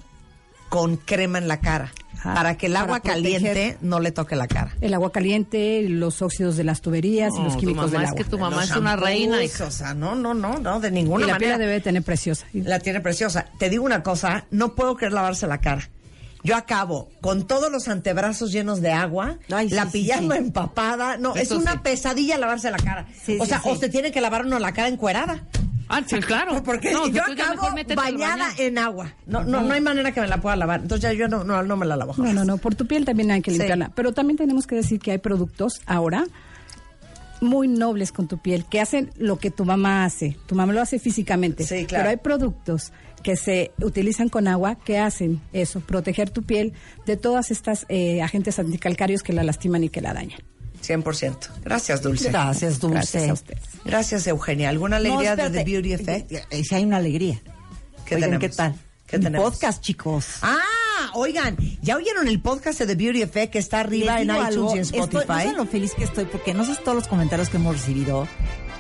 con 0.69 0.97
crema 0.97 1.39
en 1.39 1.49
la 1.49 1.59
cara 1.61 1.93
Para 2.23 2.57
que 2.57 2.67
el 2.67 2.77
agua 2.77 3.01
proteger. 3.01 3.41
caliente 3.43 3.79
no 3.81 4.01
le 4.01 4.11
toque 4.13 4.37
la 4.37 4.47
cara. 4.47 4.75
El 4.81 4.95
agua 4.95 5.11
caliente, 5.13 5.83
los 5.89 6.23
óxidos 6.23 6.57
de 6.57 6.65
las 6.65 6.81
tuberías 6.81 7.33
y 7.39 7.43
los 7.43 7.57
químicos 7.57 7.91
del 7.91 8.03
es 8.03 8.09
agua. 8.09 8.19
que 8.19 8.25
tu 8.25 8.39
mamá 8.39 8.57
Los 8.63 8.71
es 8.71 8.77
una 8.77 8.97
reina. 8.97 9.43
hija. 9.43 9.65
O 9.67 9.71
sea, 9.71 9.95
no, 9.95 10.15
no, 10.15 10.35
no, 10.35 10.59
no, 10.59 10.81
de 10.81 10.91
ninguna 10.91 11.25
y 11.25 11.29
la 11.29 11.39
piel 11.39 11.51
manera. 11.51 11.59
la 11.59 11.59
debe 11.59 11.73
de 11.75 11.81
tener 11.81 12.03
preciosa. 12.03 12.47
La 12.53 12.79
tiene 12.79 13.01
preciosa. 13.01 13.47
Te 13.59 13.71
digo 13.71 13.85
una 13.85 14.03
cosa, 14.03 14.45
no 14.51 14.75
puedo 14.75 14.97
querer 14.97 15.13
lavarse 15.15 15.47
la 15.47 15.59
cara. 15.59 15.89
Yo 16.43 16.57
acabo 16.57 17.11
con 17.21 17.47
todos 17.47 17.71
los 17.71 17.87
antebrazos 17.89 18.51
llenos 18.51 18.81
de 18.81 18.93
agua, 18.93 19.37
Ay, 19.53 19.69
sí, 19.69 19.75
la 19.75 19.87
pijama 19.87 20.37
sí. 20.37 20.41
empapada. 20.41 21.19
No, 21.19 21.35
Eso 21.37 21.57
es 21.57 21.61
una 21.61 21.73
sí. 21.73 21.79
pesadilla 21.83 22.39
lavarse 22.39 22.71
la 22.71 22.79
cara. 22.79 23.07
Sí, 23.25 23.37
o 23.39 23.45
sí, 23.45 23.51
sea, 23.51 23.61
sí. 23.61 23.69
o 23.69 23.77
se 23.77 23.91
tiene 23.91 24.11
que 24.11 24.23
lavar 24.23 24.47
uno 24.47 24.59
la 24.59 24.73
cara 24.73 24.89
encuerada. 24.89 25.43
Ah, 25.93 26.03
sí, 26.07 26.19
claro. 26.21 26.63
Porque 26.63 26.93
No, 26.93 27.09
yo 27.09 27.23
acabo 27.23 27.69
bañada 27.97 28.47
en 28.59 28.79
agua. 28.79 29.13
No, 29.27 29.43
no, 29.45 29.61
no 29.61 29.73
hay 29.75 29.81
manera 29.81 30.13
que 30.13 30.21
me 30.21 30.29
la 30.29 30.41
pueda 30.41 30.55
lavar. 30.57 30.81
Entonces 30.83 31.03
ya 31.03 31.13
yo 31.13 31.27
no, 31.29 31.43
no, 31.45 31.63
no 31.63 31.77
me 31.77 31.85
la 31.85 31.97
lavo. 31.97 32.13
No, 32.13 32.17
jamás. 32.25 32.35
no, 32.35 32.45
no, 32.45 32.59
por 32.59 32.75
tu 32.77 32.87
piel 32.87 33.05
también 33.05 33.31
hay 33.33 33.43
que 33.43 33.51
Sí. 33.51 33.59
limpiarla. 33.59 33.91
Pero 33.95 34.13
también 34.13 34.37
tenemos 34.39 34.67
que 34.67 34.77
decir 34.77 35.01
que 35.01 35.11
hay 35.11 35.19
productos 35.19 35.83
ahora 35.87 36.25
muy 37.41 37.69
nobles 37.69 38.13
con 38.13 38.29
tu 38.29 38.39
piel, 38.39 38.67
que 38.67 38.81
hacen 38.81 39.11
lo 39.17 39.39
que 39.39 39.51
tu 39.51 39.65
mamá 39.65 40.05
hace. 40.05 40.37
Tu 40.47 40.55
mamá 40.55 40.73
lo 40.73 40.81
hace 40.83 40.99
físicamente. 40.99 41.65
Sí, 41.65 41.87
claro. 41.87 42.03
Pero 42.05 42.11
hay 42.11 42.17
productos 42.19 42.93
que 43.23 43.37
se 43.37 43.73
utilizan 43.83 44.29
con 44.29 44.47
agua 44.47 44.77
que 44.77 44.99
hacen 44.99 45.41
eso, 45.53 45.81
proteger 45.81 46.31
tu 46.31 46.43
piel 46.43 46.73
de 47.07 47.17
todas 47.17 47.51
estas 47.51 47.85
eh, 47.89 48.23
agentes 48.23 48.59
anticalcarios 48.59 49.23
que 49.23 49.33
la 49.33 49.43
lastiman 49.43 49.85
y 49.85 49.89
que 49.89 50.01
la 50.01 50.13
dañan. 50.15 50.39
100%. 50.83 51.37
Gracias, 51.65 52.03
Dulce. 52.03 52.29
Gracias, 52.31 52.81
Dulce. 52.81 52.95
Gracias 52.97 53.29
a 53.29 53.33
ustedes. 53.33 53.61
Gracias, 53.85 54.27
Eugenia. 54.27 54.69
¿Alguna 54.69 54.99
No, 54.99 55.07
alegría 55.09 55.37
de 55.37 55.43
espérate. 55.43 55.65
The 55.65 55.71
Beauty 55.71 55.93
Effect? 55.93 56.33
Eh, 56.51 56.65
Sí 56.65 56.75
hay 56.75 56.85
una 56.85 56.97
alegría. 56.99 57.41
¿Qué 58.05 58.17
Oigan, 58.17 58.31
tenemos? 58.31 58.41
¿qué 58.51 58.57
tal? 58.57 58.75
¿Qué 59.07 59.17
Un 59.17 59.23
tenemos? 59.23 59.51
podcast, 59.53 59.83
chicos. 59.83 60.27
Ah, 60.43 60.59
oigan, 61.15 61.57
¿ya 61.83 61.97
oyeron 61.97 62.29
el 62.29 62.41
podcast 62.41 62.79
de 62.81 62.87
The 62.87 62.95
Beauty 62.95 63.23
Effect 63.23 63.53
que 63.53 63.59
está 63.59 63.81
arriba 63.81 64.21
en 64.21 64.29
iTunes 64.31 64.47
algo, 64.47 64.71
y 64.75 64.79
en 64.79 64.83
estoy- 64.85 65.01
Spotify? 65.01 65.27
no 65.29 65.35
saben 65.39 65.57
lo 65.57 65.67
feliz 65.67 65.95
que 65.95 66.05
estoy 66.05 66.25
porque 66.27 66.55
no 66.55 66.65
sé 66.65 66.77
todos 66.77 66.95
los 66.97 67.09
comentarios 67.09 67.49
que 67.49 67.57
hemos 67.57 67.75
recibido, 67.77 68.27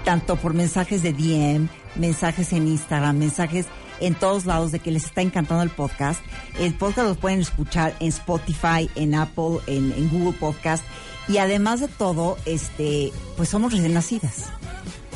tanto 0.05 0.37
por 0.37 0.55
mensajes 0.55 1.03
de 1.03 1.13
DM, 1.13 1.69
mensajes 1.97 2.53
en 2.53 2.69
Instagram, 2.69 3.17
mensajes 3.19 3.67
en 4.01 4.15
todos 4.15 4.47
lados 4.47 4.73
de 4.73 4.79
que 4.79 4.91
les 4.91 5.05
está 5.05 5.21
encantando 5.23 5.63
el 5.63 5.71
podcast. 5.71 6.21
El 6.59 6.75
podcast 6.75 7.09
lo 7.09 7.15
pueden 7.17 7.41
escuchar 7.41 7.95
en 8.01 8.09
Spotify, 8.09 8.89
en 8.95 9.15
Apple, 9.15 9.59
en, 9.67 9.93
en 9.93 10.09
Google 10.11 10.33
Podcast 10.39 10.83
y 11.31 11.39
además 11.39 11.81
de 11.81 11.89
todo, 11.89 12.37
este, 12.45 13.13
pues 13.37 13.49
somos 13.49 13.73
recién 13.73 13.95
nacidas. 13.95 14.47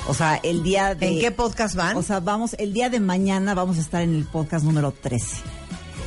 O 0.07 0.15
sea, 0.15 0.37
el 0.37 0.63
día 0.63 0.95
de 0.95 1.09
¿En 1.09 1.21
qué 1.21 1.31
podcast 1.31 1.75
van? 1.75 1.97
O 1.97 2.03
sea, 2.03 2.21
vamos, 2.21 2.55
el 2.59 2.73
día 2.73 2.89
de 2.89 3.01
mañana 3.01 3.55
vamos 3.55 3.79
a 3.79 3.81
estar 3.81 4.03
en 4.03 4.15
el 4.15 4.25
podcast 4.25 4.65
número 4.65 4.93
13. 4.93 5.27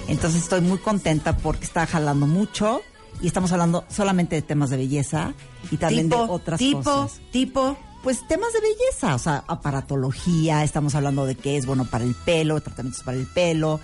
Entonces 0.07 0.43
estoy 0.43 0.61
muy 0.61 0.77
contenta 0.77 1.35
porque 1.35 1.65
está 1.65 1.85
jalando 1.85 2.25
mucho 2.25 2.81
y 3.21 3.27
estamos 3.27 3.51
hablando 3.51 3.83
solamente 3.89 4.35
de 4.35 4.43
temas 4.43 4.69
de 4.69 4.77
belleza 4.77 5.33
y 5.71 5.77
también 5.77 6.09
tipo, 6.09 6.25
de 6.25 6.31
otras 6.31 6.59
tipo, 6.59 6.83
cosas. 6.83 7.19
tipo. 7.31 7.77
Pues 8.03 8.25
temas 8.27 8.53
de 8.53 8.61
belleza, 8.61 9.15
o 9.15 9.19
sea, 9.19 9.43
aparatología, 9.47 10.63
estamos 10.63 10.95
hablando 10.95 11.25
de 11.25 11.35
qué 11.35 11.57
es 11.57 11.65
bueno 11.65 11.83
para 11.83 12.05
el 12.05 12.13
pelo, 12.13 12.61
tratamientos 12.61 13.03
para 13.03 13.17
el 13.17 13.25
pelo. 13.25 13.81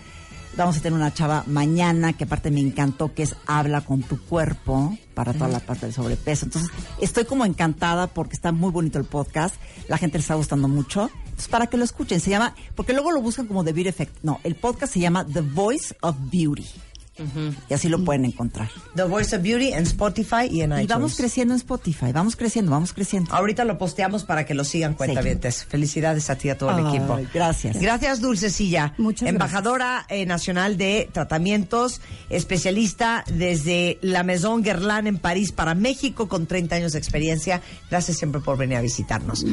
Vamos 0.56 0.78
a 0.78 0.82
tener 0.82 0.98
una 0.98 1.12
chava 1.12 1.44
mañana 1.48 2.14
que 2.14 2.26
aparte 2.26 2.52
me 2.52 2.60
encantó, 2.60 3.14
que 3.14 3.24
es 3.24 3.36
habla 3.48 3.82
con 3.82 4.04
tu 4.04 4.20
cuerpo 4.20 4.96
para 5.16 5.34
toda 5.34 5.48
la 5.48 5.60
parte 5.60 5.88
del 5.88 5.96
sobrepeso. 5.96 6.46
Entonces, 6.46 6.72
estoy 7.02 7.26
como 7.26 7.44
encantada 7.44 8.06
porque 8.06 8.36
está 8.36 8.52
muy 8.52 8.72
bonito 8.72 9.00
el 9.00 9.06
podcast, 9.06 9.56
la 9.88 9.98
gente 9.98 10.20
le 10.20 10.22
está 10.22 10.36
gustando 10.36 10.68
mucho. 10.68 11.10
Entonces, 11.24 11.48
para 11.48 11.68
que 11.68 11.78
lo 11.78 11.84
escuchen, 11.84 12.20
se 12.20 12.30
llama, 12.30 12.54
porque 12.76 12.94
luego 12.94 13.12
lo 13.12 13.22
buscan 13.22 13.48
como 13.48 13.64
The 13.64 13.74
Beauty 13.74 13.90
Effect. 13.90 14.18
No, 14.22 14.40
el 14.44 14.54
podcast 14.54 14.94
se 14.94 15.00
llama 15.00 15.26
The 15.26 15.42
Voice 15.42 15.96
of 16.02 16.16
Beauty. 16.32 16.68
Y 17.70 17.74
así 17.74 17.90
lo 17.90 18.04
pueden 18.04 18.26
encontrar. 18.26 18.70
The 18.96 19.04
Voice 19.04 19.36
of 19.36 19.44
Beauty 19.44 19.74
en 19.74 19.84
Spotify 19.84 20.48
y 20.50 20.62
en 20.62 20.72
Y 20.72 20.76
iTunes. 20.76 20.88
vamos 20.88 21.16
creciendo 21.16 21.54
en 21.54 21.60
Spotify, 21.60 22.12
vamos 22.12 22.36
creciendo, 22.36 22.72
vamos 22.72 22.92
creciendo. 22.94 23.32
Ahorita 23.34 23.66
lo 23.66 23.78
posteamos 23.78 24.24
para 24.24 24.46
que 24.46 24.54
lo 24.56 24.64
sigan 24.64 24.96
cuentavientes. 24.96 25.66
Felicidades 25.66 26.30
a 26.30 26.36
ti 26.38 26.48
y 26.48 26.52
a 26.52 26.58
todo 26.58 26.72
el 26.78 26.88
equipo. 26.88 27.20
gracias. 27.34 27.80
Gracias, 27.80 28.20
Dulcecilla. 28.20 28.94
Muchas 28.98 29.30
Embajadora 29.30 30.06
eh, 30.10 30.26
nacional 30.26 30.78
de 30.78 31.08
tratamientos, 31.12 32.02
especialista 32.30 33.24
desde 33.32 34.00
la 34.02 34.24
Maison 34.24 34.64
Guerlain 34.64 35.08
en 35.08 35.18
París 35.18 35.52
para 35.52 35.76
México 35.76 36.28
con 36.28 36.48
30 36.48 36.76
años 36.76 36.92
de 36.94 37.00
experiencia. 37.00 37.62
Gracias 37.90 38.18
siempre 38.18 38.42
por 38.42 38.58
venir 38.58 38.78
a 38.78 38.82
visitarnos. 38.82 39.46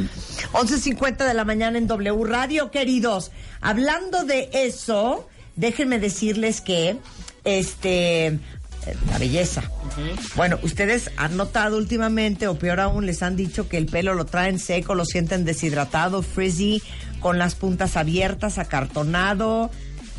11.50 0.53 1.27
de 1.27 1.35
la 1.35 1.44
mañana 1.44 1.79
en 1.79 1.87
W 1.87 2.25
Radio, 2.25 2.70
queridos. 2.70 3.31
Hablando 3.61 4.25
de 4.25 4.49
eso, 4.53 5.29
déjenme 5.57 5.99
decirles 5.99 6.61
que 6.61 6.96
este 7.44 8.38
la 9.11 9.18
belleza. 9.18 9.62
Bueno, 10.37 10.59
ustedes 10.62 11.11
han 11.16 11.37
notado 11.37 11.76
últimamente, 11.76 12.48
o 12.48 12.59
peor 12.59 12.81
aún, 12.81 13.07
les 13.07 13.22
han 13.22 13.37
dicho 13.37 13.68
que 13.68 13.76
el 13.76 13.87
pelo 13.87 14.14
lo 14.14 14.24
traen 14.24 14.59
seco, 14.59 14.94
lo 14.94 15.05
sienten 15.05 15.44
deshidratado, 15.44 16.22
frizzy, 16.22 16.83
con 17.20 17.38
las 17.38 17.55
puntas 17.55 17.96
abiertas, 17.96 18.59
acartonado. 18.59 19.70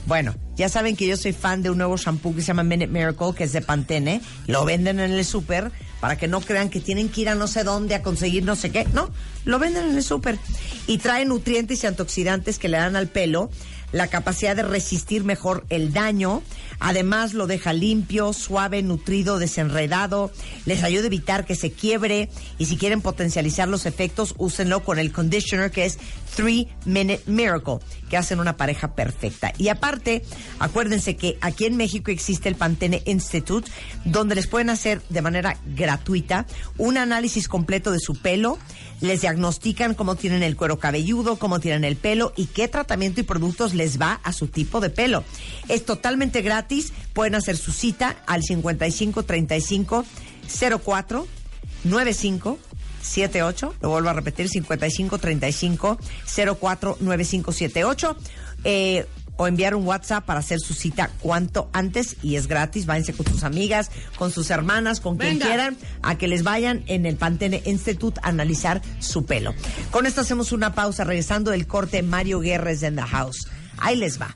Bueno, 0.05 0.35
ya 0.55 0.69
saben 0.69 0.95
que 0.95 1.07
yo 1.07 1.17
soy 1.17 1.33
fan 1.33 1.61
de 1.63 1.69
un 1.69 1.77
nuevo 1.77 1.97
shampoo 1.97 2.35
que 2.35 2.41
se 2.41 2.47
llama 2.47 2.63
Minute 2.63 2.87
Miracle, 2.87 3.33
que 3.35 3.43
es 3.43 3.53
de 3.53 3.61
Pantene. 3.61 4.21
Lo 4.47 4.65
venden 4.65 4.99
en 4.99 5.11
el 5.11 5.25
súper 5.25 5.71
para 5.99 6.17
que 6.17 6.27
no 6.27 6.41
crean 6.41 6.69
que 6.69 6.79
tienen 6.79 7.09
que 7.09 7.21
ir 7.21 7.29
a 7.29 7.35
no 7.35 7.47
sé 7.47 7.63
dónde 7.63 7.93
a 7.93 8.01
conseguir 8.01 8.43
no 8.43 8.55
sé 8.55 8.71
qué. 8.71 8.85
No, 8.93 9.11
lo 9.45 9.59
venden 9.59 9.89
en 9.89 9.95
el 9.95 10.03
súper. 10.03 10.39
Y 10.87 10.97
trae 10.97 11.25
nutrientes 11.25 11.83
y 11.83 11.87
antioxidantes 11.87 12.57
que 12.57 12.69
le 12.69 12.77
dan 12.77 12.95
al 12.95 13.07
pelo 13.07 13.51
la 13.91 14.07
capacidad 14.07 14.55
de 14.55 14.63
resistir 14.63 15.23
mejor 15.23 15.65
el 15.69 15.93
daño. 15.93 16.41
Además, 16.79 17.33
lo 17.33 17.47
deja 17.47 17.73
limpio, 17.73 18.33
suave, 18.33 18.81
nutrido, 18.81 19.39
desenredado. 19.39 20.31
Les 20.65 20.83
ayuda 20.83 21.03
a 21.03 21.07
evitar 21.07 21.45
que 21.45 21.55
se 21.55 21.71
quiebre. 21.71 22.29
Y 22.57 22.65
si 22.65 22.77
quieren 22.77 23.01
potencializar 23.01 23.67
los 23.67 23.85
efectos, 23.85 24.33
úsenlo 24.37 24.83
con 24.83 24.99
el 24.99 25.11
conditioner 25.11 25.71
que 25.71 25.85
es 25.85 25.97
3 26.35 26.67
Minute 26.85 27.23
Miracle, 27.25 27.79
que 28.09 28.17
hacen 28.17 28.39
una 28.39 28.57
pareja 28.57 28.95
perfecta. 28.95 29.53
Y 29.57 29.67
aparte, 29.67 30.23
acuérdense 30.59 31.15
que 31.15 31.37
aquí 31.41 31.65
en 31.65 31.77
México 31.77 32.11
existe 32.11 32.49
el 32.49 32.55
Pantene 32.55 33.01
Institute, 33.05 33.69
donde 34.05 34.35
les 34.35 34.47
pueden 34.47 34.69
hacer 34.69 35.01
de 35.09 35.21
manera 35.21 35.57
gratuita 35.75 36.45
un 36.77 36.97
análisis 36.97 37.47
completo 37.47 37.91
de 37.91 37.99
su 37.99 38.15
pelo. 38.15 38.57
Les 39.01 39.21
diagnostican 39.21 39.95
cómo 39.95 40.15
tienen 40.15 40.43
el 40.43 40.55
cuero 40.55 40.77
cabelludo, 40.77 41.37
cómo 41.37 41.59
tienen 41.59 41.83
el 41.83 41.95
pelo 41.95 42.33
y 42.35 42.45
qué 42.45 42.67
tratamiento 42.67 43.19
y 43.19 43.23
productos 43.23 43.73
les 43.73 43.80
va 44.01 44.19
a 44.23 44.33
su 44.33 44.47
tipo 44.47 44.79
de 44.79 44.89
pelo. 44.89 45.23
Es 45.67 45.85
totalmente 45.85 46.41
gratis. 46.41 46.93
Pueden 47.13 47.35
hacer 47.35 47.57
su 47.57 47.71
cita 47.71 48.17
al 48.27 48.43
55 48.43 49.23
35 49.23 50.05
04 50.83 51.27
95 51.83 52.59
78, 53.01 53.75
lo 53.81 53.89
vuelvo 53.89 54.09
a 54.09 54.13
repetir, 54.13 54.47
55 54.47 55.17
35 55.17 55.97
04 56.59 56.97
9578. 56.99 58.17
Eh, 58.63 59.05
o 59.37 59.47
enviar 59.47 59.73
un 59.73 59.87
WhatsApp 59.87 60.23
para 60.23 60.39
hacer 60.39 60.59
su 60.59 60.75
cita 60.75 61.09
cuanto 61.19 61.67
antes 61.73 62.17
y 62.21 62.35
es 62.35 62.45
gratis. 62.45 62.85
Váyanse 62.85 63.13
con 63.13 63.25
sus 63.25 63.43
amigas, 63.43 63.89
con 64.15 64.31
sus 64.31 64.51
hermanas, 64.51 64.99
con 64.99 65.17
quien 65.17 65.39
Venga. 65.39 65.47
quieran, 65.47 65.77
a 66.03 66.15
que 66.15 66.27
les 66.27 66.43
vayan 66.43 66.83
en 66.85 67.07
el 67.07 67.15
Pantene 67.15 67.63
Institute 67.65 68.19
a 68.21 68.29
analizar 68.29 68.83
su 68.99 69.25
pelo. 69.25 69.55
Con 69.89 70.05
esto 70.05 70.21
hacemos 70.21 70.51
una 70.51 70.75
pausa, 70.75 71.05
regresando 71.05 71.49
del 71.49 71.65
corte 71.65 72.03
Mario 72.03 72.39
Guerres 72.39 72.83
en 72.83 72.97
the 72.97 73.01
house. 73.01 73.47
Ahí 73.81 73.95
les 73.97 74.21
va. 74.21 74.35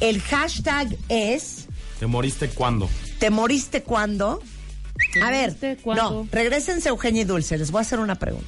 El 0.00 0.20
hashtag 0.20 0.96
es 1.08 1.66
¿Te 1.98 2.06
moriste 2.06 2.50
cuándo? 2.50 2.88
¿Te 3.18 3.30
moriste 3.30 3.82
cuando? 3.82 4.42
A 5.22 5.30
ver, 5.30 5.48
moriste 5.48 5.78
cuándo? 5.82 6.10
no, 6.10 6.28
regresense 6.30 6.90
Eugenia 6.90 7.22
y 7.22 7.24
Dulce, 7.24 7.56
les 7.56 7.70
voy 7.70 7.78
a 7.78 7.82
hacer 7.82 7.98
una 7.98 8.14
pregunta. 8.16 8.46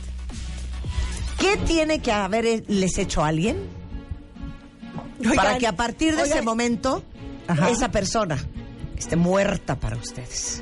¿Qué 1.38 1.56
tiene 1.56 2.00
que 2.00 2.12
haberles 2.12 2.98
hecho 2.98 3.24
alguien 3.24 3.56
para 5.34 5.56
que 5.58 5.66
a 5.66 5.72
partir 5.76 6.14
de 6.16 6.22
ese 6.22 6.42
momento 6.42 7.02
Ajá. 7.46 7.70
esa 7.70 7.90
persona 7.90 8.36
esté 8.96 9.16
muerta 9.16 9.80
para 9.80 9.96
ustedes? 9.96 10.60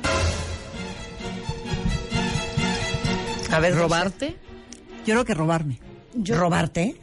A 3.51 3.59
ver. 3.59 3.75
¿Robarte? 3.75 4.37
Yo 5.05 5.13
creo 5.13 5.25
que 5.25 5.33
robarme. 5.33 5.79
¿Robarte? 6.15 6.95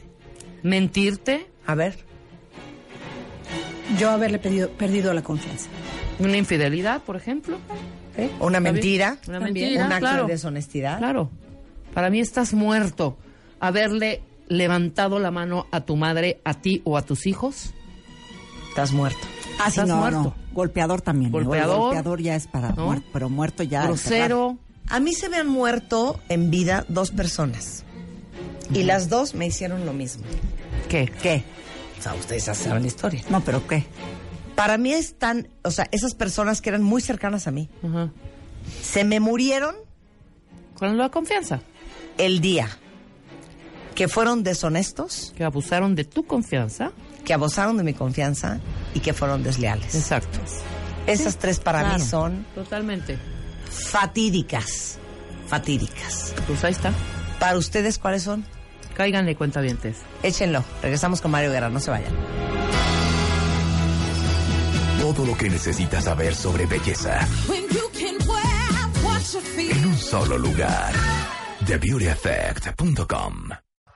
¿Mentirte? 0.63 1.47
A 1.67 1.75
ver. 1.75 2.04
Yo 3.97 4.09
haberle 4.11 4.39
pedido- 4.39 4.69
perdido 4.69 5.13
la 5.13 5.21
confianza. 5.23 5.67
¿Una 6.19 6.37
infidelidad, 6.37 7.01
por 7.03 7.15
ejemplo? 7.15 7.57
¿eh? 8.17 8.29
Una 8.39 8.59
mentira. 8.59 9.17
Una 9.27 9.39
También. 9.39 9.65
mentira, 9.67 9.85
un 9.85 9.91
acto 9.91 9.99
claro. 10.05 10.25
de 10.27 10.33
deshonestidad. 10.33 10.97
Claro. 10.97 11.29
Para 11.93 12.09
mí 12.09 12.19
estás 12.19 12.53
muerto. 12.53 13.17
Haberle 13.59 14.21
levantado 14.47 15.19
la 15.19 15.31
mano 15.31 15.67
a 15.71 15.81
tu 15.81 15.95
madre, 15.95 16.39
a 16.43 16.53
ti 16.55 16.81
o 16.85 16.97
a 16.97 17.01
tus 17.03 17.25
hijos. 17.25 17.73
Estás 18.69 18.91
muerto. 18.91 19.19
Ah, 19.59 19.65
sí, 19.65 19.79
Estás 19.79 19.87
no, 19.87 19.97
muerto. 19.97 20.21
no. 20.23 20.35
Golpeador 20.53 21.01
también. 21.01 21.31
¿no? 21.31 21.37
Golpeador. 21.39 21.77
Golpeador 21.79 22.21
ya 22.21 22.35
es 22.35 22.47
para 22.47 22.69
¿No? 22.71 22.85
muerto, 22.85 23.05
pero 23.13 23.29
muerto 23.29 23.63
ya. 23.63 23.83
grosero. 23.83 24.57
A 24.89 24.99
mí 24.99 25.13
se 25.13 25.29
me 25.29 25.37
han 25.37 25.47
muerto 25.47 26.19
en 26.29 26.51
vida 26.51 26.85
dos 26.89 27.11
personas. 27.11 27.83
Y 28.73 28.83
las 28.83 29.09
dos 29.09 29.33
me 29.35 29.45
hicieron 29.47 29.85
lo 29.85 29.93
mismo. 29.93 30.23
¿Qué? 30.89 31.11
¿Qué? 31.21 31.43
O 31.99 32.01
sea, 32.01 32.13
ustedes 32.15 32.45
ya 32.45 32.53
saben 32.53 32.81
la 32.83 32.87
historia. 32.87 33.23
No, 33.29 33.41
pero 33.41 33.65
¿qué? 33.67 33.85
Para 34.55 34.77
mí 34.77 34.93
están, 34.93 35.49
o 35.63 35.71
sea, 35.71 35.87
esas 35.91 36.13
personas 36.13 36.61
que 36.61 36.69
eran 36.69 36.81
muy 36.83 37.01
cercanas 37.01 37.47
a 37.47 37.51
mí, 37.51 37.69
se 38.81 39.03
me 39.03 39.19
murieron 39.19 39.75
Con 40.75 40.97
la 40.97 41.09
confianza. 41.09 41.61
el 42.17 42.39
día 42.41 42.69
que 43.95 44.07
fueron 44.07 44.43
deshonestos, 44.43 45.33
Que 45.37 45.43
abusaron 45.43 45.95
de 45.95 46.03
tu 46.05 46.25
confianza. 46.25 46.91
que 47.25 47.33
abusaron 47.33 47.77
de 47.77 47.83
mi 47.83 47.93
confianza 47.93 48.59
y 48.93 48.99
que 48.99 49.13
fueron 49.13 49.41
desleales. 49.43 49.95
Exacto. 49.95 50.39
Esas 51.07 51.37
tres 51.37 51.59
para 51.59 51.79
claro. 51.81 51.99
mí 51.99 52.01
son 52.05 52.45
Totalmente. 52.55 53.17
fatídicas. 53.69 54.97
Fatídicas. 55.47 56.33
Pues 56.47 56.63
ahí 56.63 56.71
está. 56.71 56.91
Para 57.39 57.57
ustedes, 57.57 57.97
¿cuáles 57.99 58.23
son? 58.23 58.45
Cáiganle 58.95 59.35
cuentavientes. 59.35 59.97
Échenlo. 60.23 60.63
Regresamos 60.81 61.21
con 61.21 61.31
Mario 61.31 61.51
Guerra, 61.51 61.69
no 61.69 61.79
se 61.79 61.91
vayan. 61.91 62.13
Todo 64.99 65.25
lo 65.25 65.37
que 65.37 65.49
necesitas 65.49 66.05
saber 66.05 66.33
sobre 66.33 66.65
belleza 66.65 67.27
en 69.57 69.85
un 69.85 69.97
solo 69.97 70.37
lugar. 70.37 70.93
TheBeautyEffect.com 71.65 73.49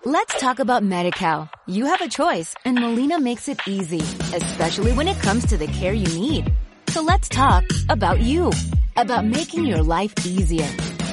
Let's 0.06 0.40
talk 0.40 0.60
about 0.60 0.82
MediCal. 0.82 1.50
You 1.68 1.86
have 1.86 2.02
a 2.02 2.08
choice 2.08 2.56
and 2.66 2.80
Molina 2.80 3.20
makes 3.20 3.50
it 3.50 3.60
easy, 3.68 4.00
especially 4.34 4.94
when 4.94 5.08
it 5.08 5.20
comes 5.20 5.46
to 5.48 5.58
the 5.58 5.68
care 5.68 5.94
you 5.94 6.08
need. 6.20 6.54
So 6.88 7.02
let's 7.02 7.28
talk 7.30 7.64
about 7.90 8.20
you, 8.20 8.52
about 8.96 9.26
making 9.26 9.66
your 9.66 9.84
life 9.84 10.14
easier, 10.26 10.68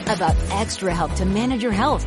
about 0.07 0.37
extra 0.53 0.95
help 0.95 1.15
to 1.17 1.25
manage 1.25 1.63
your 1.63 1.73
health. 1.73 2.07